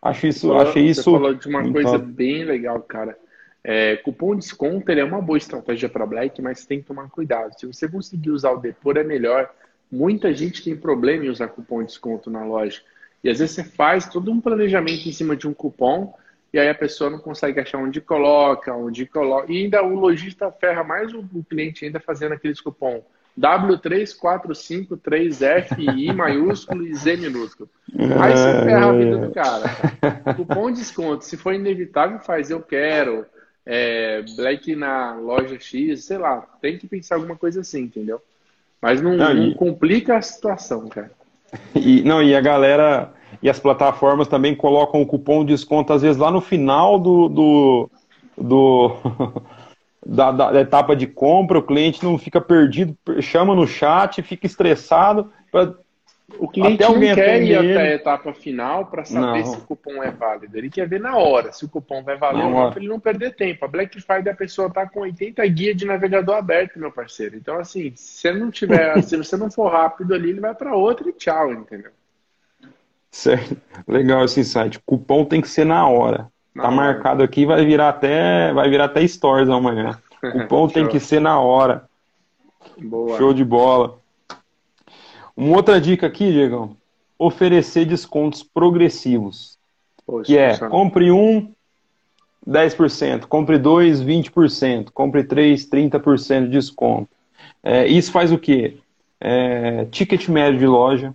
[0.00, 1.02] Acho isso, falou, achei isso.
[1.02, 2.04] Você falou de uma coisa top.
[2.12, 3.18] bem legal, cara.
[3.64, 7.10] É, cupom de desconto ele é uma boa estratégia para Black, mas tem que tomar
[7.10, 7.58] cuidado.
[7.58, 9.50] Se você conseguir usar o depor é melhor.
[9.90, 12.80] Muita gente tem problema em usar cupom de desconto na loja.
[13.24, 16.14] E às vezes você faz todo um planejamento em cima de um cupom
[16.52, 19.50] e aí a pessoa não consegue achar onde coloca, onde coloca.
[19.52, 23.02] E ainda o lojista ferra mais o, cliente ainda fazendo aqueles cupom
[23.38, 27.70] W3453FI maiúsculo e Z minúsculo.
[28.20, 29.70] Aí você ferra a vida do cara.
[30.34, 33.24] Cupom desconto, se for inevitável, faz eu quero.
[33.64, 38.20] É, Black na loja X, sei lá, tem que pensar alguma coisa assim, entendeu?
[38.80, 41.10] Mas não, não, não complica a situação, cara.
[41.74, 46.02] E, não, e a galera e as plataformas também colocam o cupom de desconto, às
[46.02, 47.90] vezes, lá no final do, do,
[48.36, 48.92] do
[50.04, 55.32] da, da, etapa de compra, o cliente não fica perdido, chama no chat, fica estressado.
[55.50, 55.74] Pra,
[56.38, 59.46] o cliente não quer ir até a etapa final para saber não.
[59.46, 60.58] se o cupom é válido.
[60.58, 63.00] Ele quer ver na hora se o cupom vai valer ou não, para ele não
[63.00, 63.64] perder tempo.
[63.64, 67.36] A Black Friday a pessoa está com 80 guias de navegador aberto, meu parceiro.
[67.36, 70.74] Então, assim, se você não tiver, se você não for rápido ali, ele vai para
[70.74, 71.92] outra e tchau, entendeu?
[73.10, 73.56] Certo.
[73.86, 74.78] Legal esse insight.
[74.84, 76.30] Cupom tem que ser na hora.
[76.62, 79.98] Tá marcado aqui, vai virar até, vai virar até stories amanhã.
[80.20, 81.84] Cupom tem que ser na hora.
[82.76, 83.16] Boa.
[83.16, 83.98] Show de bola.
[85.36, 86.76] Uma outra dica aqui, Diego,
[87.18, 89.56] oferecer descontos progressivos.
[90.04, 91.52] Poxa, que é, compre um,
[92.46, 97.08] 10%, compre dois, 20%, compre três, 30% de desconto.
[97.62, 98.78] É, isso faz o quê?
[99.20, 101.14] É, ticket médio de loja,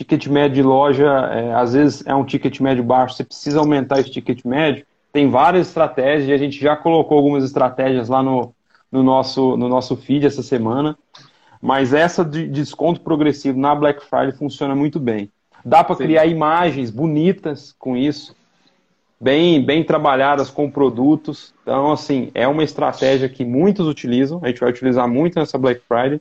[0.00, 4.00] ticket médio de loja, é, às vezes é um ticket médio baixo, você precisa aumentar
[4.00, 4.86] esse ticket médio.
[5.12, 8.54] Tem várias estratégias e a gente já colocou algumas estratégias lá no,
[8.90, 10.96] no, nosso, no nosso feed essa semana.
[11.60, 15.30] Mas essa de desconto progressivo na Black Friday funciona muito bem.
[15.62, 18.34] Dá para criar imagens bonitas com isso,
[19.20, 21.52] bem, bem trabalhadas com produtos.
[21.62, 24.40] Então, assim, é uma estratégia que muitos utilizam.
[24.42, 26.18] A gente vai utilizar muito nessa Black Friday.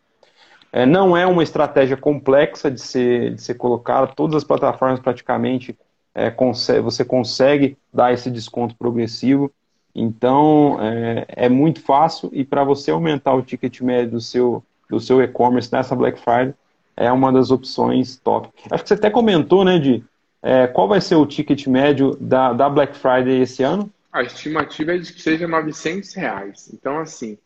[0.72, 5.76] É, não é uma estratégia complexa de ser, de ser colocada, todas as plataformas praticamente
[6.14, 9.52] é, consegue, você consegue dar esse desconto progressivo.
[9.96, 15.00] Então é, é muito fácil e para você aumentar o ticket médio do seu, do
[15.00, 16.54] seu e-commerce nessa Black Friday
[16.96, 18.50] é uma das opções top.
[18.70, 20.04] Acho que você até comentou, né, de
[20.44, 23.90] é, qual vai ser o ticket médio da, da Black Friday esse ano?
[24.12, 26.70] A estimativa é de que seja 900 reais.
[26.74, 27.38] Então, assim,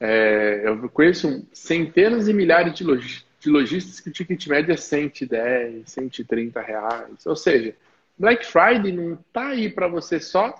[0.00, 4.76] é, eu conheço centenas e milhares de, loj de lojistas que o ticket médio é
[4.76, 7.26] 110, 130 reais.
[7.26, 7.74] Ou seja,
[8.18, 10.54] Black Friday não está aí para você só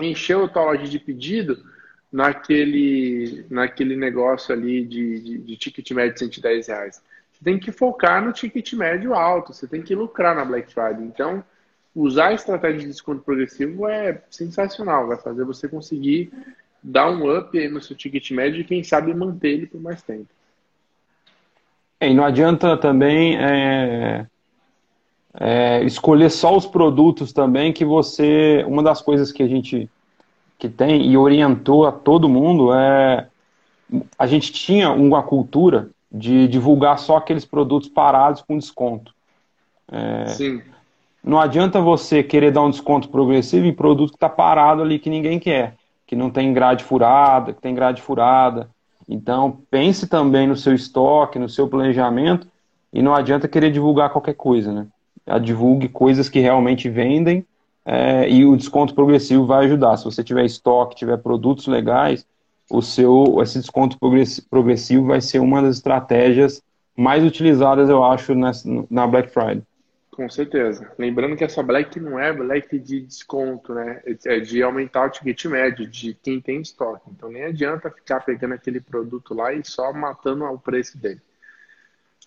[0.00, 1.62] encher a tua loja de pedido
[2.10, 7.02] naquele, naquele negócio ali de, de, de ticket médio de 110 reais.
[7.32, 11.04] Você tem que focar no ticket médio alto, você tem que lucrar na Black Friday.
[11.04, 11.44] Então,
[11.94, 16.32] usar a estratégia de desconto progressivo é sensacional, vai fazer você conseguir
[16.82, 20.02] dar um up aí no seu ticket médio e quem sabe manter ele por mais
[20.02, 20.28] tempo.
[22.00, 24.26] É, e não adianta também é,
[25.34, 28.64] é, escolher só os produtos também que você.
[28.66, 29.88] Uma das coisas que a gente
[30.58, 33.28] que tem e orientou a todo mundo é
[34.18, 39.14] a gente tinha uma cultura de divulgar só aqueles produtos parados com desconto.
[39.90, 40.62] É, Sim.
[41.22, 45.10] Não adianta você querer dar um desconto progressivo em produto que está parado ali que
[45.10, 45.77] ninguém quer
[46.08, 48.70] que não tem grade furada, que tem grade furada.
[49.06, 52.48] Então, pense também no seu estoque, no seu planejamento,
[52.90, 54.86] e não adianta querer divulgar qualquer coisa, né?
[55.42, 57.44] Divulgue coisas que realmente vendem,
[57.84, 59.98] é, e o desconto progressivo vai ajudar.
[59.98, 62.26] Se você tiver estoque, tiver produtos legais,
[62.70, 63.98] o seu esse desconto
[64.50, 66.62] progressivo vai ser uma das estratégias
[66.96, 69.62] mais utilizadas, eu acho, na Black Friday.
[70.18, 70.90] Com certeza.
[70.98, 74.02] Lembrando que essa Black não é Black de desconto, né?
[74.26, 77.08] É de aumentar o ticket médio de quem tem estoque.
[77.12, 81.20] Então nem adianta ficar pegando aquele produto lá e só matando o preço dele.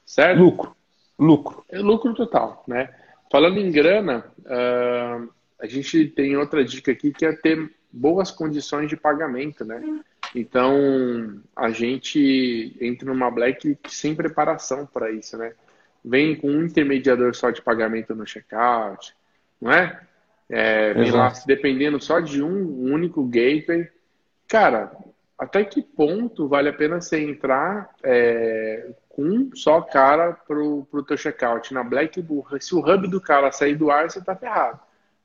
[0.06, 0.40] Certo?
[0.40, 0.76] Lucro.
[1.20, 1.66] Lucro.
[1.68, 2.96] É lucro total, né?
[3.30, 8.88] Falando em grana, uh, a gente tem outra dica aqui que é ter boas condições
[8.88, 9.84] de pagamento, né?
[10.34, 15.54] Então a gente entra numa Black sem preparação para isso, né?
[16.04, 19.14] Vem com um intermediador só de pagamento no checkout,
[19.62, 20.00] não é?
[20.50, 23.90] é vem lá, dependendo só de um único gateway.
[24.48, 24.92] Cara,
[25.38, 31.04] até que ponto vale a pena você entrar é, com um só cara pro, pro
[31.04, 31.74] teu checkout?
[31.74, 32.24] Na Black,
[32.60, 34.80] se o hub do cara sair do ar, você tá ferrado.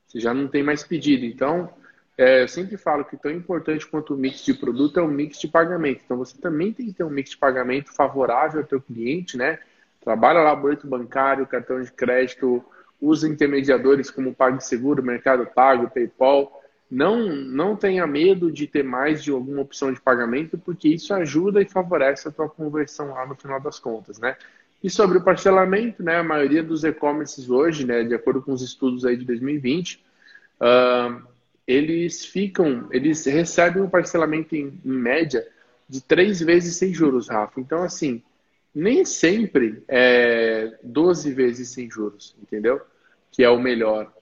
[0.07, 1.25] Você já não tem mais pedido.
[1.25, 1.69] Então,
[2.17, 5.39] é, eu sempre falo que tão importante quanto o mix de produto é o mix
[5.39, 6.01] de pagamento.
[6.03, 9.59] Então, você também tem que ter um mix de pagamento favorável ao teu cliente, né?
[10.07, 12.63] Trabalha lá boleto bancário, cartão de crédito,
[13.01, 16.63] usa intermediadores como PagSeguro, Mercado Pago, PayPal.
[16.89, 21.61] Não, não tenha medo de ter mais de alguma opção de pagamento, porque isso ajuda
[21.61, 24.37] e favorece a tua conversão lá no final das contas, né?
[24.81, 28.61] E sobre o parcelamento, né, a maioria dos e-commerces hoje, né, de acordo com os
[28.61, 30.01] estudos aí de 2020,
[30.61, 31.21] uh,
[31.67, 35.45] eles ficam, eles recebem um parcelamento em, em média
[35.89, 37.59] de três vezes sem juros, Rafa.
[37.59, 38.23] Então, assim,
[38.77, 42.79] nem sempre é 12 vezes sem juros, entendeu?
[43.31, 44.13] Que é o melhor.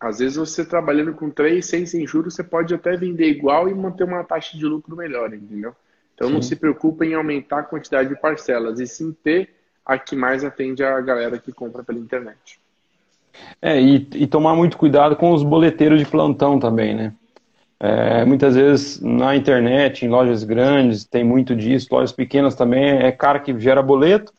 [0.00, 3.74] Às vezes você trabalhando com 3, 6 sem juros, você pode até vender igual e
[3.74, 5.74] manter uma taxa de lucro melhor, entendeu?
[6.14, 6.34] Então sim.
[6.34, 9.50] não se preocupe em aumentar a quantidade de parcelas, e sim ter
[9.84, 12.60] a que mais atende a galera que compra pela internet.
[13.60, 17.12] É, e, e tomar muito cuidado com os boleteiros de plantão também, né?
[17.84, 23.10] É, muitas vezes na internet, em lojas grandes, tem muito disso, lojas pequenas também, é
[23.10, 24.32] cara que gera boleto,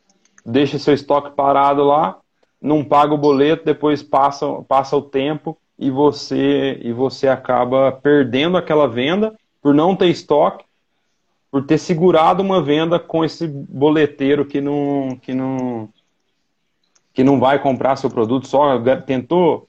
[0.45, 2.17] deixa seu estoque parado lá,
[2.62, 8.56] não paga o boleto, depois passa, passa o tempo e você, e você acaba perdendo
[8.56, 10.63] aquela venda por não ter estoque,
[11.51, 15.89] por ter segurado uma venda com esse boleteiro que não, que não,
[17.13, 19.67] que não vai comprar seu produto, só tentou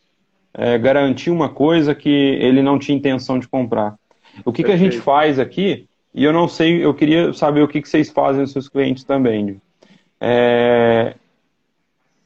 [0.55, 3.97] é, garantir uma coisa que ele não tinha intenção de comprar.
[4.45, 7.69] O que, que a gente faz aqui, e eu não sei, eu queria saber o
[7.69, 9.61] que, que vocês fazem nos seus clientes também.
[10.21, 11.15] É,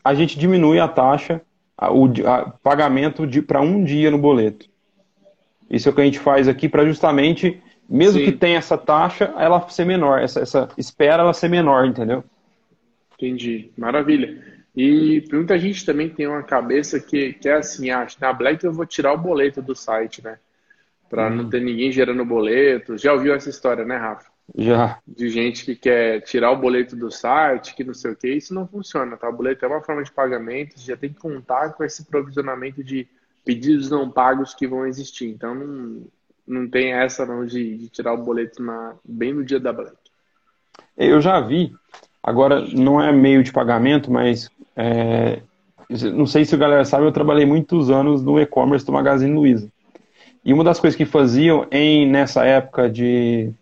[0.05, 1.41] a gente diminui a taxa,
[1.81, 4.67] o a, pagamento para um dia no boleto.
[5.71, 8.27] Isso é o que a gente faz aqui para justamente, mesmo Sim.
[8.27, 12.25] que tenha essa taxa, ela ser menor, essa, essa espera ela ser menor, entendeu?
[13.14, 13.71] Entendi.
[13.77, 14.58] Maravilha.
[14.76, 18.72] E muita gente também tem uma cabeça que, que é assim, ah, na Black eu
[18.72, 20.38] vou tirar o boleto do site, né?
[21.11, 21.37] Para hum.
[21.37, 22.96] não ter ninguém gerando boleto.
[22.96, 24.31] Já ouviu essa história, né, Rafa?
[24.57, 24.98] Já.
[25.07, 28.54] De gente que quer tirar o boleto do site, que não sei o que, isso
[28.54, 29.28] não funciona, tá?
[29.28, 32.83] O boleto é uma forma de pagamento, você já tem que contar com esse provisionamento
[32.83, 33.07] de
[33.44, 35.28] pedidos não pagos que vão existir.
[35.28, 36.07] Então não,
[36.46, 39.96] não tem essa não de, de tirar o boleto na, bem no dia da Black.
[40.96, 41.72] Eu já vi,
[42.22, 45.40] agora não é meio de pagamento, mas é,
[46.14, 49.70] não sei se a galera sabe, eu trabalhei muitos anos no e-commerce do Magazine Luiza.
[50.44, 53.52] E uma das coisas que faziam em nessa época de,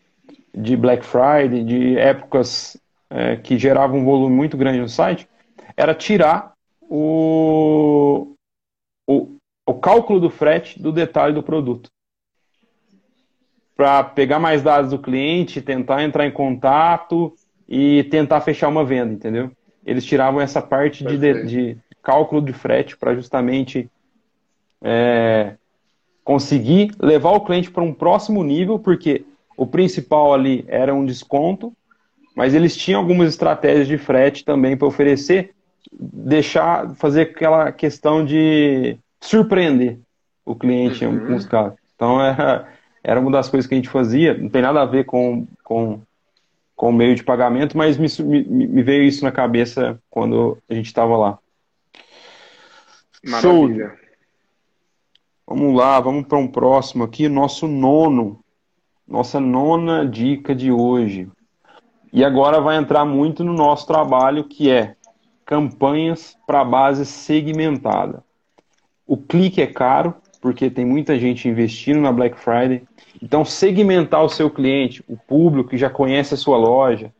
[0.54, 2.76] de Black Friday, de épocas
[3.08, 5.28] é, que geravam um volume muito grande no site,
[5.76, 8.34] era tirar o,
[9.06, 11.90] o, o cálculo do frete do detalhe do produto.
[13.76, 17.34] Para pegar mais dados do cliente, tentar entrar em contato
[17.68, 19.50] e tentar fechar uma venda, entendeu?
[19.86, 23.88] eles tiravam essa parte de, de, de, cálculo de frete para justamente
[24.82, 25.54] é,
[26.24, 29.24] conseguir levar o cliente para um próximo nível, porque
[29.56, 31.72] o principal ali era um desconto,
[32.34, 35.52] mas eles tinham algumas estratégias de frete também para oferecer,
[35.92, 39.98] deixar, fazer aquela questão de surpreender
[40.44, 41.12] o cliente uhum.
[41.12, 41.78] em alguns casos.
[41.94, 42.68] Então era,
[43.02, 46.00] era uma das coisas que a gente fazia, não tem nada a ver com, com
[46.76, 50.86] com meio de pagamento, mas me, me, me veio isso na cabeça quando a gente
[50.86, 51.38] estava lá.
[53.24, 53.88] Maravilha.
[53.88, 54.06] Show.
[55.48, 58.40] Vamos lá, vamos para um próximo aqui, nosso nono,
[59.06, 61.30] nossa nona dica de hoje.
[62.12, 64.96] E agora vai entrar muito no nosso trabalho, que é
[65.44, 68.24] campanhas para base segmentada.
[69.06, 70.14] O clique é caro,
[70.46, 72.84] porque tem muita gente investindo na Black Friday.
[73.20, 77.12] Então, segmentar o seu cliente, o público que já conhece a sua loja,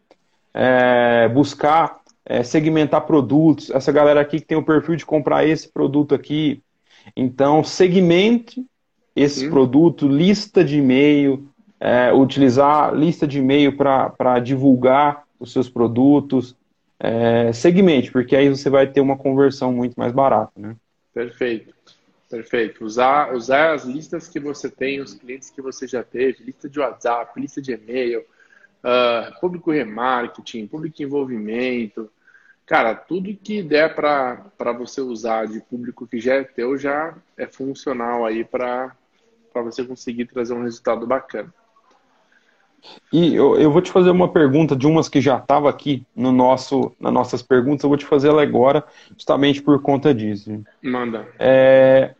[0.55, 5.69] é, buscar é, segmentar produtos, essa galera aqui que tem o perfil de comprar esse
[5.69, 6.63] produto aqui,
[7.17, 8.65] Então, segmente
[9.17, 9.51] esse Sim.
[9.51, 11.49] produto, lista de e-mail,
[11.81, 16.55] é, utilizar lista de e-mail para divulgar os seus produtos,
[17.01, 20.77] é, segmente, porque aí você vai ter uma conversão muito mais barata, né?
[21.13, 21.76] Perfeito,
[22.29, 22.85] perfeito.
[22.85, 26.81] Usar, usar as listas que você tem, os clientes que você já teve, lista de
[26.81, 32.11] WhatsApp, lista de e-mail, uh, público remarketing, público envolvimento,
[32.65, 37.47] cara, tudo que der para você usar de público que já é teu já é
[37.47, 38.95] funcional aí para
[39.55, 41.53] você conseguir trazer um resultado bacana.
[43.13, 46.33] E eu, eu vou te fazer uma pergunta de umas que já estava aqui no
[46.33, 48.85] nosso, nas nossas perguntas, eu vou te fazer ela agora,
[49.17, 50.63] justamente por conta disso.
[50.83, 51.27] Manda.
[51.39, 52.15] É,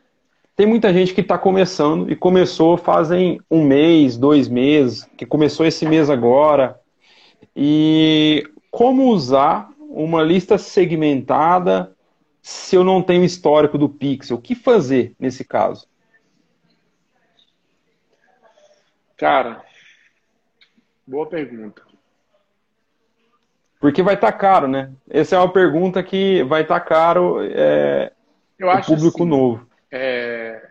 [0.57, 5.67] tem muita gente que está começando e começou fazem um mês, dois meses, que começou
[5.67, 6.81] esse mês agora.
[7.55, 11.93] E como usar uma lista segmentada
[12.41, 14.39] se eu não tenho histórico do Pixel?
[14.39, 15.87] O que fazer nesse caso?
[19.17, 19.66] Cara,
[21.07, 21.83] Boa pergunta.
[23.79, 24.91] Porque vai estar tá caro, né?
[25.09, 28.13] Essa é uma pergunta que vai estar tá caro é,
[28.59, 29.67] eu acho público assim, novo.
[29.91, 30.67] É,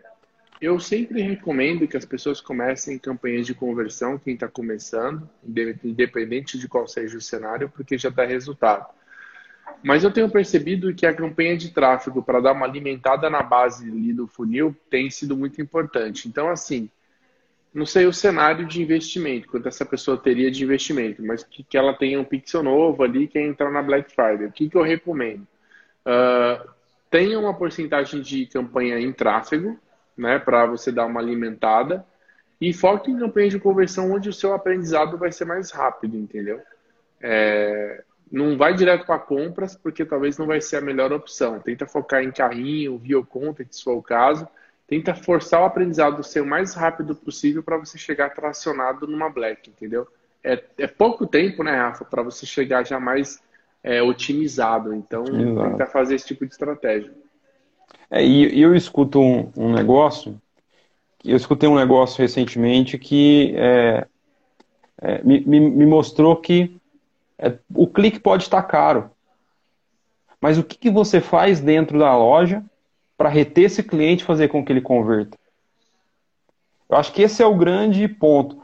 [0.60, 5.28] eu sempre recomendo que as pessoas comecem campanhas de conversão, quem está começando,
[5.84, 8.86] independente de qual seja o cenário, porque já dá resultado.
[9.82, 13.88] Mas eu tenho percebido que a campanha de tráfego para dar uma alimentada na base
[13.88, 16.28] ali do funil tem sido muito importante.
[16.28, 16.90] Então, assim,
[17.76, 21.76] não sei o cenário de investimento, quanto essa pessoa teria de investimento, mas que, que
[21.76, 24.46] ela tenha um pixel novo ali, quer entrar na Black Friday.
[24.46, 25.46] O que, que eu recomendo?
[26.06, 26.70] Uh,
[27.10, 29.78] tenha uma porcentagem de campanha em tráfego,
[30.16, 32.02] né, para você dar uma alimentada,
[32.58, 36.62] e foque em campanha de conversão onde o seu aprendizado vai ser mais rápido, entendeu?
[37.20, 38.02] É,
[38.32, 41.60] não vai direto para compras, porque talvez não vai ser a melhor opção.
[41.60, 44.48] Tenta focar em carrinho, via content, se for o caso,
[44.86, 49.70] tenta forçar o aprendizado ser o mais rápido possível para você chegar tracionado numa black,
[49.70, 50.06] entendeu?
[50.42, 53.42] É, é pouco tempo, né, Rafa, para você chegar já mais
[53.82, 54.94] é, otimizado.
[54.94, 55.70] Então, Exato.
[55.70, 57.12] tenta fazer esse tipo de estratégia.
[58.10, 60.40] É, e eu escuto um, um, negócio,
[61.24, 64.06] eu escutei um negócio recentemente que é,
[65.02, 66.76] é, me, me, mostrou que
[67.36, 69.10] é, o clique pode estar caro,
[70.40, 72.62] mas o que, que você faz dentro da loja
[73.16, 75.36] para reter esse cliente e fazer com que ele converta.
[76.88, 78.62] Eu acho que esse é o grande ponto.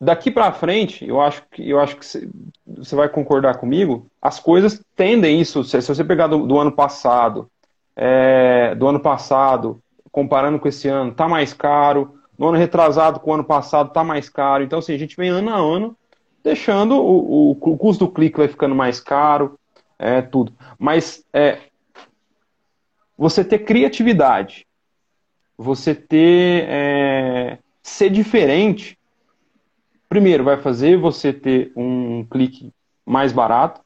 [0.00, 2.04] Daqui para frente, eu acho que eu acho que
[2.66, 4.06] você vai concordar comigo.
[4.20, 5.62] As coisas tendem isso.
[5.62, 7.48] Se, você pegar do, do ano passado,
[7.94, 9.80] é, do ano passado,
[10.10, 12.18] comparando com esse ano, tá mais caro.
[12.36, 14.64] No ano retrasado com o ano passado, tá mais caro.
[14.64, 15.96] Então, assim, a gente vem ano a ano
[16.42, 19.58] deixando o, o, o custo do clique vai ficando mais caro,
[19.98, 20.52] é tudo.
[20.78, 21.58] Mas é,
[23.22, 24.66] você ter criatividade,
[25.56, 28.98] você ter é, ser diferente,
[30.08, 32.72] primeiro vai fazer você ter um clique
[33.06, 33.80] mais barato.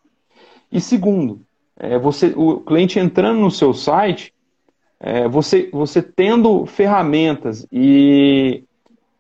[0.73, 1.43] E segundo,
[1.79, 4.33] é, você o cliente entrando no seu site,
[4.99, 8.65] é, você você tendo ferramentas e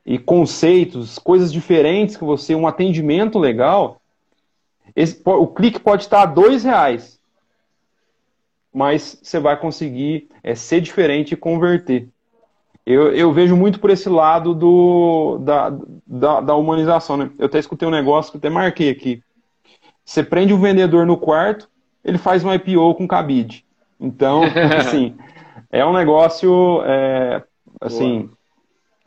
[0.07, 4.01] e conceitos, coisas diferentes que você, um atendimento legal,
[4.95, 7.16] esse, o clique pode estar a dois reais
[8.77, 12.11] mas você vai conseguir é, ser diferente e converter.
[12.85, 15.72] Eu, eu vejo muito por esse lado do, da,
[16.07, 17.16] da, da, humanização.
[17.16, 17.31] Né?
[17.39, 19.22] Eu até escutei um negócio que até marquei aqui.
[20.05, 21.70] Você prende o um vendedor no quarto,
[22.05, 23.64] ele faz um IPO com cabide.
[23.99, 24.43] Então,
[24.79, 25.16] assim,
[25.72, 27.43] é um negócio, é,
[27.81, 28.31] assim, Boa.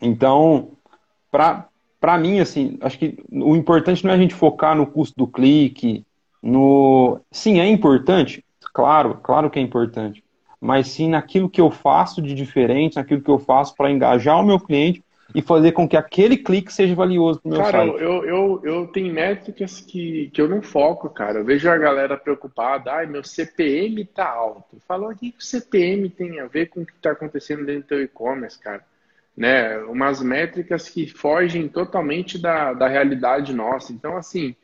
[0.02, 0.72] então,
[1.30, 5.28] para mim, assim, acho que o importante não é a gente focar no custo do
[5.28, 6.04] clique,
[6.42, 7.20] no...
[7.32, 8.44] Sim, é importante,
[8.80, 10.24] Claro, claro que é importante.
[10.62, 14.46] Mas sim naquilo que eu faço de diferente, naquilo que eu faço para engajar o
[14.46, 15.04] meu cliente
[15.36, 17.92] e fazer com que aquele clique seja valioso para o meu cara, site.
[17.92, 21.40] Cara, eu, eu, eu tenho métricas que, que eu não foco, cara.
[21.40, 24.78] Eu vejo a galera preocupada, ai, meu CPM tá alto.
[24.88, 27.82] Fala, o que, que o CPM tem a ver com o que está acontecendo dentro
[27.82, 28.82] do teu e-commerce, cara?
[29.36, 29.78] Né?
[29.80, 33.92] Umas métricas que fogem totalmente da, da realidade nossa.
[33.92, 34.56] Então, assim,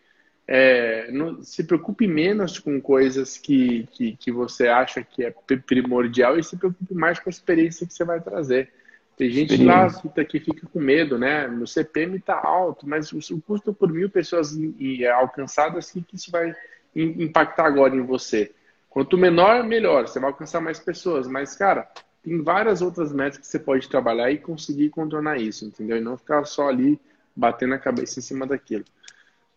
[0.48, 5.34] é, não, se preocupe menos com coisas que, que, que, você acha que é
[5.66, 8.72] primordial e se preocupe mais com a experiência que você vai trazer.
[9.18, 11.48] Tem gente lá que, tá, que fica com medo, né?
[11.48, 14.56] No CPM está alto, mas o, custo por mil pessoas
[15.00, 16.54] é alcançadas, o que isso vai
[16.96, 18.52] impactar agora em você?
[18.90, 20.08] Quanto menor, melhor.
[20.08, 21.28] Você vai alcançar mais pessoas.
[21.28, 21.90] Mas, cara,
[22.22, 25.98] tem várias outras metas que você pode trabalhar e conseguir contornar isso, entendeu?
[25.98, 27.00] E não ficar só ali
[27.36, 28.86] batendo a cabeça em cima daquilo.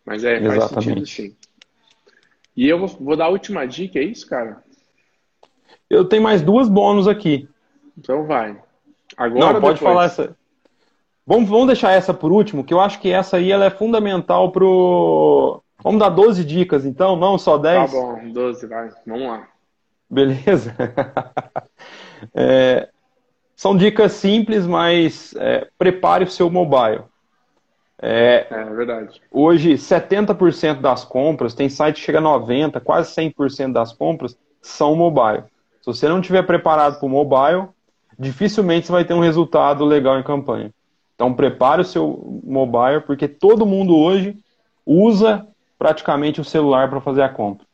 [0.05, 0.73] Mas é, Exatamente.
[0.73, 1.35] faz sentido sim.
[2.55, 4.63] E eu vou, vou, dar a última dica, é isso, cara?
[5.89, 7.47] Eu tenho mais duas bônus aqui.
[7.97, 8.57] Então vai.
[9.15, 9.79] Agora Não, pode depois?
[9.79, 10.35] falar essa.
[11.25, 14.51] Vamos, vamos deixar essa por último, que eu acho que essa aí ela é fundamental
[14.51, 15.61] pro.
[15.81, 17.91] Vamos dar 12 dicas, então, não só 10?
[17.91, 18.89] Tá bom, 12, vai.
[19.05, 19.47] Vamos lá.
[20.09, 20.75] Beleza?
[22.33, 22.89] é,
[23.55, 27.03] são dicas simples, mas é, prepare o seu mobile.
[28.01, 29.21] É, é verdade.
[29.29, 34.95] Hoje, 70% das compras, tem site que chega a 90%, quase 100% das compras são
[34.95, 35.43] mobile.
[35.81, 37.67] Se você não estiver preparado para o mobile,
[38.17, 40.73] dificilmente você vai ter um resultado legal em campanha.
[41.15, 44.37] Então prepare o seu mobile, porque todo mundo hoje
[44.85, 45.45] usa
[45.77, 47.67] praticamente o celular para fazer a compra.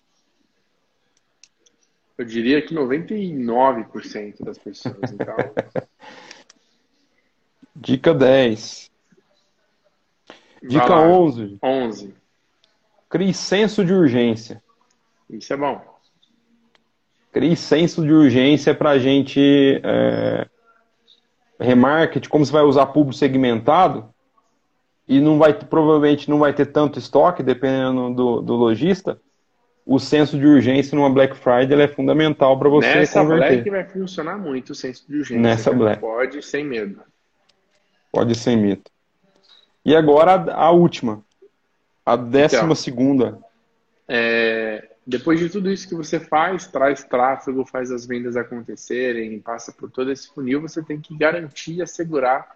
[2.17, 5.11] Eu diria que 99% das pessoas.
[5.11, 5.36] Então...
[7.76, 8.89] Dica 10.
[10.61, 11.57] Dica 11.
[11.61, 12.13] 11.
[13.09, 14.61] Crie senso de urgência.
[15.29, 15.81] Isso é bom.
[17.31, 20.47] Crie senso de urgência para a gente é,
[21.59, 24.09] remarketing, como você vai usar público segmentado,
[25.07, 29.19] e não vai, provavelmente não vai ter tanto estoque, dependendo do, do lojista,
[29.85, 33.63] o senso de urgência numa Black Friday é fundamental para você Nessa converter.
[33.63, 35.41] Black vai funcionar muito o senso de urgência.
[35.41, 36.01] Nessa Black.
[36.01, 37.01] Pode sem medo.
[38.11, 38.83] Pode sem medo.
[39.86, 41.23] E agora a, a última.
[42.05, 43.39] A décima então, segunda.
[44.07, 49.71] É, depois de tudo isso que você faz, traz tráfego, faz as vendas acontecerem, passa
[49.71, 52.55] por todo esse funil, você tem que garantir e assegurar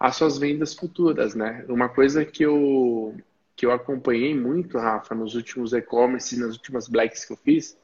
[0.00, 1.64] as suas vendas futuras, né?
[1.68, 3.14] Uma coisa que eu,
[3.54, 7.76] que eu acompanhei muito, Rafa, nos últimos e-commerce, nas últimas Blacks que eu fiz,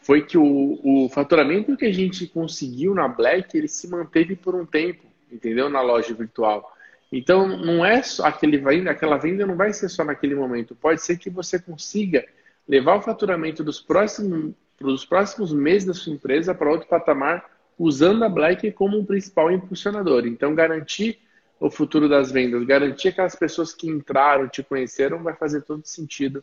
[0.00, 4.54] foi que o, o faturamento que a gente conseguiu na Black, ele se manteve por
[4.54, 5.68] um tempo, entendeu?
[5.68, 6.72] Na loja virtual.
[7.12, 10.74] Então, não é só aquele venda, aquela venda não vai ser só naquele momento.
[10.74, 12.24] Pode ser que você consiga
[12.66, 17.44] levar o faturamento dos próximos, dos próximos meses da sua empresa para outro patamar,
[17.78, 20.26] usando a Black como um principal impulsionador.
[20.26, 21.18] Então, garantir
[21.60, 26.42] o futuro das vendas, garantir aquelas pessoas que entraram, te conheceram, vai fazer todo sentido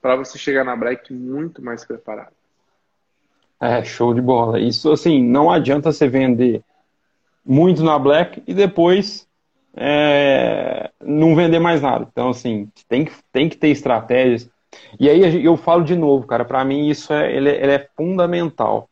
[0.00, 2.32] para você chegar na Black muito mais preparado.
[3.60, 4.60] É, show de bola.
[4.60, 6.62] Isso, assim, não adianta você vender
[7.44, 9.26] muito na Black e depois
[9.76, 12.06] é, não vender mais nada.
[12.10, 14.48] Então, assim, tem que, tem que ter estratégias,
[14.98, 18.88] e aí eu falo de novo, cara, para mim isso é, ele, ele é fundamental.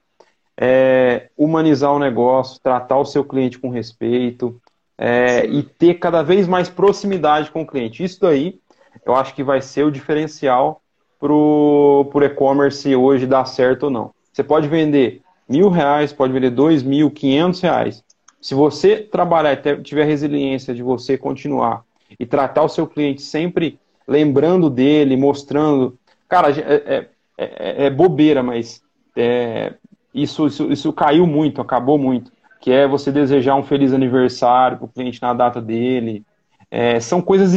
[0.57, 4.61] É, humanizar o negócio, tratar o seu cliente com respeito
[4.99, 8.05] é, e ter cada vez mais proximidade com o cliente.
[8.05, 8.61] Isso daí
[9.05, 10.81] eu acho que vai ser o diferencial
[11.19, 14.11] para o e-commerce hoje dar certo ou não.
[14.33, 18.05] Você pode vender mil reais, pode vender dois mil, quinhentos reais.
[18.43, 21.85] Se você trabalhar e tiver resiliência de você continuar
[22.19, 25.97] e tratar o seu cliente sempre lembrando dele, mostrando.
[26.29, 28.83] Cara, é, é, é, é bobeira, mas
[29.17, 29.75] é,
[30.13, 32.33] isso, isso, isso caiu muito, acabou muito.
[32.61, 36.25] Que é você desejar um feliz aniversário para o cliente na data dele.
[36.69, 37.53] É, são coisas,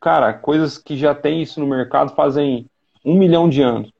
[0.00, 2.66] cara, coisas que já tem isso no mercado fazem
[3.04, 3.92] um milhão de anos.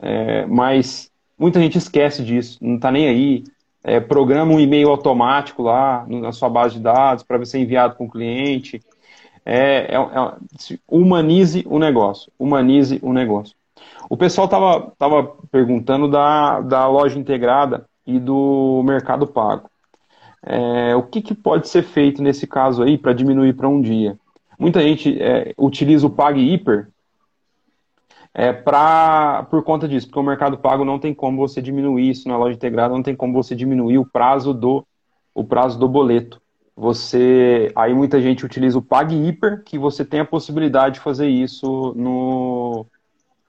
[0.00, 3.44] É, mas muita gente esquece disso, não está nem aí.
[3.84, 8.04] É, programa um e-mail automático lá na sua base de dados para ser enviado para
[8.04, 8.80] o cliente
[9.50, 12.30] é, é, é, humanize o negócio.
[12.38, 13.56] Humanize o negócio.
[14.10, 19.70] O pessoal estava tava perguntando da, da loja integrada e do mercado pago.
[20.44, 24.18] É, o que, que, pode ser feito nesse caso aí para diminuir para um dia?
[24.58, 26.88] Muita gente é, utiliza o Pag Hiper
[28.38, 32.28] é, pra, por conta disso, porque o mercado pago não tem como você diminuir isso
[32.28, 34.86] na loja integrada, não tem como você diminuir o prazo do,
[35.34, 36.40] o prazo do boleto
[36.78, 41.26] você aí muita gente utiliza o Pag Hiper, que você tem a possibilidade de fazer
[41.26, 42.86] isso no,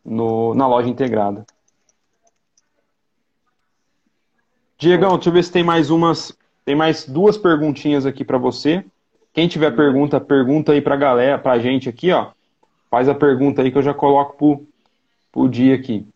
[0.04, 1.46] no na loja integrada.
[4.80, 6.36] Diegão, deixa eu ver se tem mais umas,
[6.66, 8.84] tem mais duas perguntinhas aqui para você.
[9.32, 12.32] Quem tiver pergunta, pergunta aí para galera, para a gente aqui, ó.
[12.90, 14.66] Faz a pergunta aí que eu já coloco
[15.32, 16.08] pro dia aqui.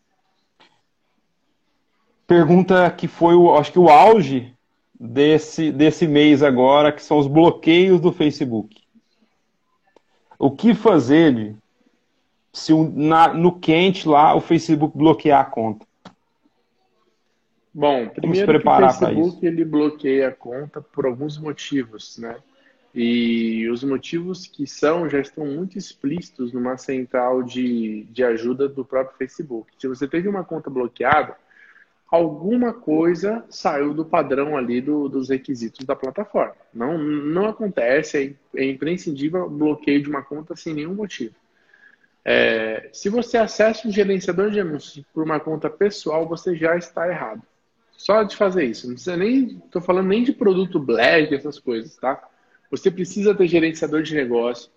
[2.26, 4.54] Pergunta que foi o, acho que o auge
[4.98, 8.82] desse, desse mês agora, que são os bloqueios do Facebook.
[10.38, 11.54] O que fazer
[12.52, 15.86] se na, no quente lá o Facebook bloquear a conta?
[17.72, 22.36] Bom, primeiro preparar que o Facebook ele bloqueia a conta por alguns motivos, né?
[22.94, 28.84] E os motivos que são já estão muito explícitos numa central de, de ajuda do
[28.84, 29.72] próprio Facebook.
[29.76, 31.36] Se você teve uma conta bloqueada,
[32.08, 36.54] alguma coisa saiu do padrão ali do, dos requisitos da plataforma.
[36.72, 41.34] Não, não acontece, é, é imprescindível bloqueio de uma conta sem nenhum motivo.
[42.24, 47.08] É, se você acessa um gerenciador de anúncios por uma conta pessoal, você já está
[47.08, 47.42] errado.
[47.96, 48.86] Só de fazer isso.
[48.86, 49.58] Não precisa nem.
[49.70, 52.28] Tô falando nem de produto black, essas coisas, tá?
[52.76, 54.68] Você precisa ter gerenciador de negócio.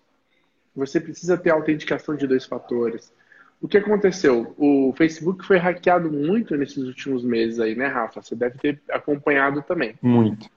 [0.74, 3.12] Você precisa ter autenticação de dois fatores.
[3.60, 4.54] O que aconteceu?
[4.56, 8.22] O Facebook foi hackeado muito nesses últimos meses aí, né, Rafa?
[8.22, 9.96] Você deve ter acompanhado também.
[10.00, 10.48] Muito.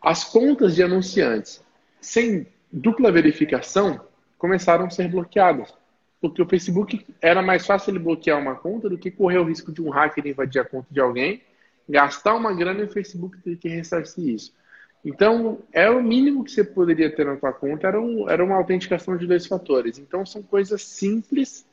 [0.00, 1.64] As contas de anunciantes
[2.00, 4.00] sem dupla verificação
[4.38, 5.74] começaram a ser bloqueadas.
[6.20, 9.72] Porque o Facebook era mais fácil ele bloquear uma conta do que correr o risco
[9.72, 11.42] de um hacker invadir a conta de alguém,
[11.88, 14.54] gastar uma grana e o Facebook ter que ressarcir isso.
[15.04, 18.56] Então, é o mínimo que você poderia ter na sua conta, era, um, era uma
[18.56, 19.98] autenticação de dois fatores.
[19.98, 21.66] Então, são coisas simples,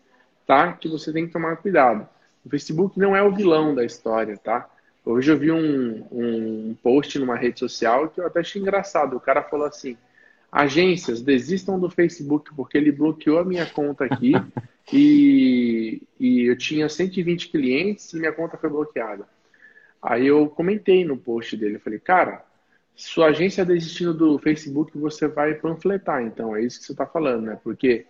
[0.45, 0.73] tá?
[0.73, 2.07] Que você tem que tomar cuidado.
[2.45, 4.69] O Facebook não é o vilão da história, tá?
[5.05, 9.15] Hoje eu vi um, um post numa rede social que eu até achei engraçado.
[9.15, 9.97] O cara falou assim:
[10.51, 14.33] agências desistam do Facebook porque ele bloqueou a minha conta aqui
[14.93, 19.25] e, e eu tinha 120 clientes e minha conta foi bloqueada.
[20.01, 22.43] Aí eu comentei no post dele, eu falei, cara,
[22.95, 27.43] sua agência desistindo do Facebook, você vai panfletar, então é isso que você está falando,
[27.43, 27.59] né?
[27.63, 28.05] Porque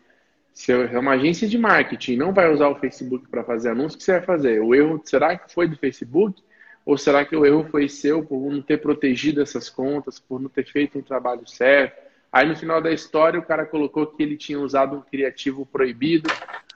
[0.54, 4.00] se é uma agência de marketing não vai usar o Facebook para fazer anúncio, o
[4.00, 4.62] que você vai fazer?
[4.62, 6.44] O erro será que foi do Facebook?
[6.86, 10.50] Ou será que o erro foi seu por não ter protegido essas contas, por não
[10.50, 12.02] ter feito um trabalho certo?
[12.32, 16.30] Aí no final da história o cara colocou que ele tinha usado um criativo proibido.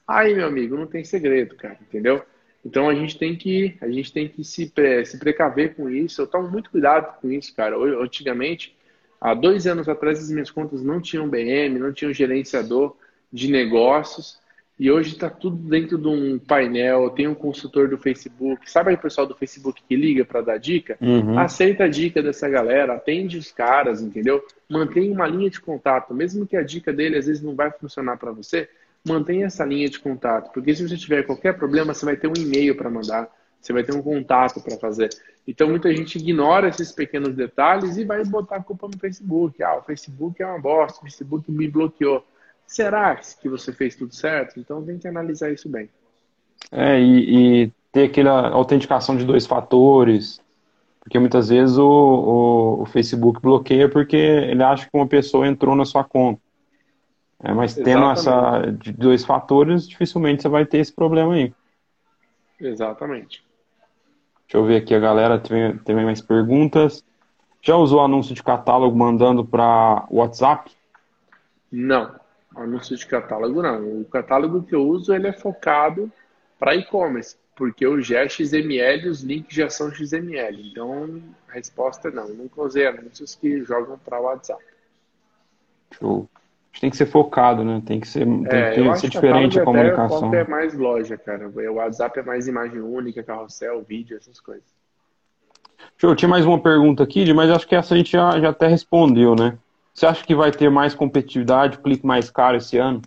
[0.07, 2.23] Aí, meu amigo, não tem segredo, cara, entendeu?
[2.65, 4.73] Então a gente tem que, a gente tem que se,
[5.05, 6.19] se precaver com isso.
[6.19, 7.75] Eu tomo muito cuidado com isso, cara.
[7.75, 8.75] Eu, antigamente,
[9.21, 12.95] há dois anos atrás, as minhas contas não tinham BM, não tinham gerenciador
[13.31, 14.43] de negócios.
[14.77, 18.69] E hoje está tudo dentro de um painel, tem um consultor do Facebook.
[18.69, 20.97] Sabe aí o pessoal do Facebook que liga para dar dica?
[20.99, 21.39] Uhum.
[21.39, 24.43] Aceita a dica dessa galera, atende os caras, entendeu?
[24.67, 26.13] Mantém uma linha de contato.
[26.13, 28.67] Mesmo que a dica dele às vezes não vai funcionar para você,
[29.05, 30.51] mantenha essa linha de contato.
[30.51, 33.29] Porque se você tiver qualquer problema, você vai ter um e-mail para mandar,
[33.61, 35.09] você vai ter um contato para fazer.
[35.47, 39.61] Então muita gente ignora esses pequenos detalhes e vai botar a culpa no Facebook.
[39.63, 42.25] Ah, o Facebook é uma bosta, o Facebook me bloqueou.
[42.65, 44.59] Será que você fez tudo certo?
[44.59, 45.89] Então tem que analisar isso bem.
[46.71, 50.41] É, e, e ter aquela autenticação de dois fatores,
[50.99, 55.75] porque muitas vezes o, o, o, Facebook bloqueia porque ele acha que uma pessoa entrou
[55.75, 56.41] na sua conta.
[57.43, 61.53] É, mas tendo essa de dois fatores, dificilmente você vai ter esse problema aí.
[62.59, 63.43] Exatamente.
[64.47, 67.03] Deixa eu ver aqui, a galera tem, tem mais perguntas.
[67.61, 70.71] Já usou anúncio de catálogo mandando para WhatsApp?
[71.71, 72.15] Não
[72.55, 74.01] anúncio de catálogo não.
[74.01, 76.11] O catálogo que eu uso ele é focado
[76.57, 80.71] para e-commerce, porque o já é XML, os links já são XML.
[80.71, 82.29] Então a resposta é não.
[82.29, 84.63] Nunca usei anúncios que jogam para WhatsApp.
[85.91, 86.29] Show.
[86.79, 87.81] Tem que ser focado, né?
[87.85, 90.33] Tem que ser, tem é, que ser diferente a comunicação.
[90.33, 91.47] é mais loja, cara.
[91.47, 94.75] O WhatsApp é mais imagem única, carrossel, vídeo, essas coisas.
[95.97, 96.15] Show.
[96.15, 99.35] Tinha mais uma pergunta aqui, mas acho que essa a gente já, já até respondeu,
[99.35, 99.57] né?
[99.93, 103.01] Você acha que vai ter mais competitividade, clique mais caro esse ano?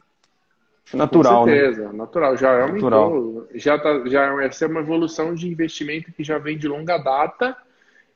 [0.95, 1.53] Natural, Com né?
[1.53, 1.93] certeza, né?
[1.93, 2.37] natural.
[2.37, 2.91] Já aumentou.
[2.91, 3.47] Natural.
[3.55, 7.55] Já, tá, já essa é uma evolução de investimento que já vem de longa data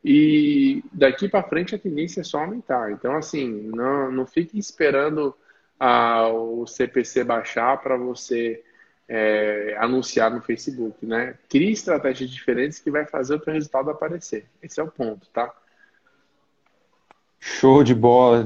[0.03, 2.91] e daqui para frente a tendência é só aumentar.
[2.93, 5.35] Então, assim, não, não fique esperando
[5.85, 8.63] a, o CPC baixar para você
[9.09, 11.35] é, anunciar no Facebook, né?
[11.49, 14.47] Crie estratégias diferentes que vai fazer o teu resultado aparecer.
[14.63, 15.53] Esse é o ponto, tá?
[17.41, 18.45] Show de bola.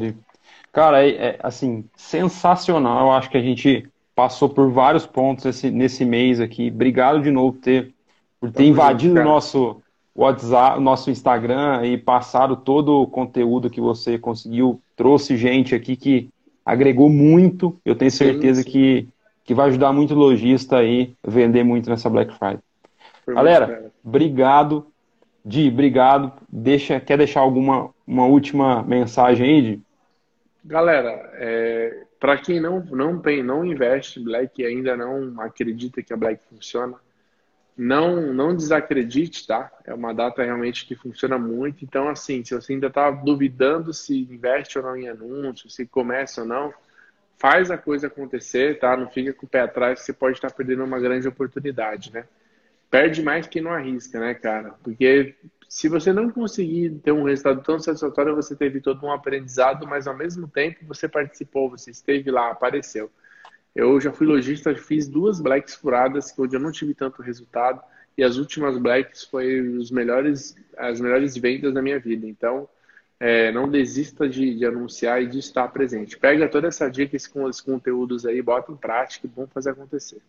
[0.73, 3.09] Cara, é, é, assim, sensacional.
[3.09, 6.71] Eu acho que a gente passou por vários pontos esse, nesse mês aqui.
[6.71, 7.95] Obrigado de novo ter,
[8.41, 9.83] por ter invadido o nosso
[10.15, 14.81] WhatsApp, nosso Instagram e passado todo o conteúdo que você conseguiu.
[14.97, 16.31] Trouxe gente aqui que
[16.67, 17.79] agregou muito.
[17.85, 18.71] Eu tenho certeza sim, sim.
[18.71, 19.09] Que,
[19.45, 22.59] que vai ajudar muito o lojista aí a vender muito nessa Black Friday.
[23.29, 24.87] Galera, obrigado.
[25.45, 26.33] Di, obrigado.
[26.49, 29.81] Deixa, quer deixar alguma uma última mensagem aí, Di?
[30.65, 36.03] Galera, é, para quem não, não tem, não investe em Black e ainda não acredita
[36.03, 36.97] que a Black funciona,
[37.77, 39.71] não, não desacredite, tá?
[39.85, 41.85] É uma data realmente que funciona muito.
[41.85, 46.43] Então, assim, se você ainda está duvidando se investe ou não em anúncio, se começa
[46.43, 46.73] ou não,
[47.39, 48.97] faz a coisa acontecer, tá?
[48.97, 52.25] Não fica com o pé atrás, você pode estar perdendo uma grande oportunidade, né?
[52.91, 54.75] perde mais que não arrisca, né, cara?
[54.83, 55.35] Porque
[55.69, 60.07] se você não conseguir ter um resultado tão satisfatório, você teve todo um aprendizado, mas
[60.07, 63.11] ao mesmo tempo você participou, você esteve lá, apareceu.
[63.77, 67.79] Eu já fui lojista, fiz duas blacks furadas, onde eu não tive tanto resultado,
[68.17, 72.27] e as últimas blacks foi os melhores, as melhores vendas da minha vida.
[72.27, 72.67] Então,
[73.21, 76.19] é, não desista de, de, anunciar e de estar presente.
[76.19, 80.23] Pega toda essa dica, esses conteúdos aí, bota em prática e vamos fazer acontecer.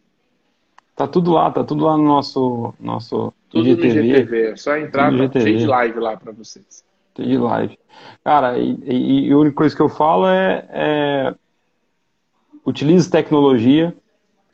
[0.93, 4.41] Tá tudo lá, tá tudo lá no nosso, nosso Tudo IGTV, no GTV.
[4.41, 6.83] É só entrar, pra, cheio de live lá para vocês.
[7.15, 7.79] Cheio de live.
[8.25, 11.35] Cara, e, e, e, a única coisa que eu falo é, é
[12.67, 13.95] utilize tecnologia,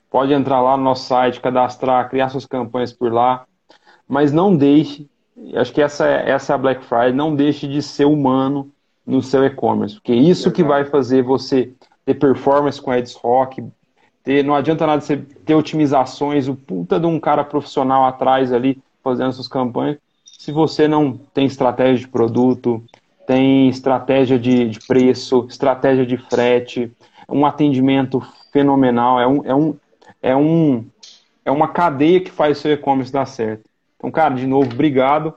[0.10, 3.46] pode entrar lá no nosso site, cadastrar, criar suas campanhas por lá,
[4.08, 5.08] mas não deixe,
[5.56, 8.72] acho que essa, é, essa é a Black Friday, não deixe de ser humano
[9.06, 11.74] no seu e-commerce, porque isso que vai fazer você
[12.06, 13.64] ter performance com Ads Rock,
[14.24, 18.80] ter, não adianta nada você ter otimizações, o puta de um cara profissional atrás ali
[19.04, 22.84] fazendo suas campanhas, se você não tem estratégia de produto,
[23.26, 26.92] tem estratégia de, de preço, estratégia de frete,
[27.30, 28.22] um atendimento
[28.52, 29.76] fenomenal, é um, é um,
[30.22, 30.86] é um
[31.46, 33.64] é uma cadeia que faz o seu e-commerce dar certo.
[33.98, 35.34] Então, cara, de novo, obrigado.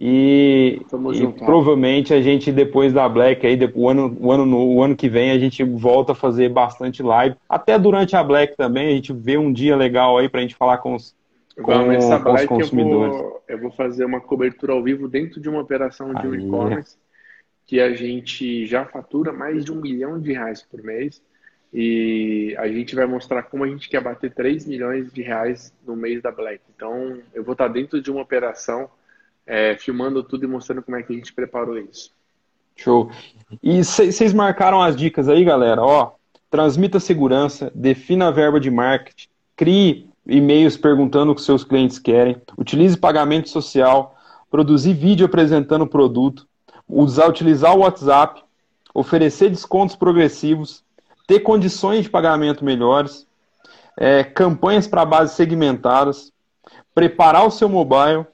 [0.00, 0.82] E,
[1.14, 5.08] e provavelmente a gente, depois da Black, aí, o, ano, o, ano, o ano que
[5.08, 7.36] vem, a gente volta a fazer bastante live.
[7.48, 10.54] Até durante a Black também, a gente vê um dia legal aí para a gente
[10.54, 11.14] falar com os,
[11.56, 13.14] com, Vamos, com os consumidores.
[13.14, 16.96] Eu vou, eu vou, fazer uma cobertura ao vivo dentro de uma operação de e-commerce
[17.68, 21.22] que a gente já fatura mais de um milhão de reais por mês.
[21.72, 25.94] E a gente vai mostrar como a gente quer bater 3 milhões de reais no
[25.94, 26.62] mês da Black.
[26.74, 28.88] Então, eu vou estar dentro de uma operação,
[29.46, 32.10] é, filmando tudo e mostrando como é que a gente preparou isso.
[32.74, 33.10] Show.
[33.62, 35.82] E vocês marcaram as dicas aí, galera?
[35.82, 36.12] Ó,
[36.50, 42.40] transmita segurança, defina a verba de marketing, crie e-mails perguntando o que seus clientes querem,
[42.56, 44.16] utilize pagamento social,
[44.50, 46.47] produzir vídeo apresentando o produto,
[46.88, 48.42] usar, utilizar o WhatsApp,
[48.94, 50.82] oferecer descontos progressivos,
[51.26, 53.26] ter condições de pagamento melhores,
[53.96, 56.32] é, campanhas para bases segmentadas,
[56.94, 58.26] preparar o seu mobile,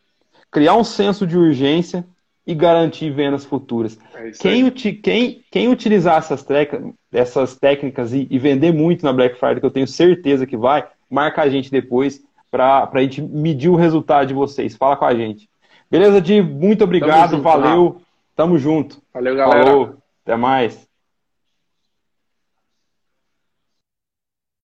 [0.51, 2.07] criar um senso de urgência
[2.47, 3.99] e garantir vendas futuras.
[4.15, 6.45] É quem, quem, quem, utilizar essas,
[7.13, 10.87] essas técnicas e, e, vender muito na Black Friday, que eu tenho certeza que vai,
[11.11, 14.77] marca a gente depois para a gente medir o resultado de vocês.
[14.77, 15.49] Fala com a gente.
[15.91, 16.41] Beleza, Di?
[16.41, 18.01] Muito obrigado, junto, valeu.
[18.35, 19.03] Tamo junto.
[19.13, 19.65] Valeu, galera.
[19.65, 19.99] Falou.
[20.25, 20.89] Até mais.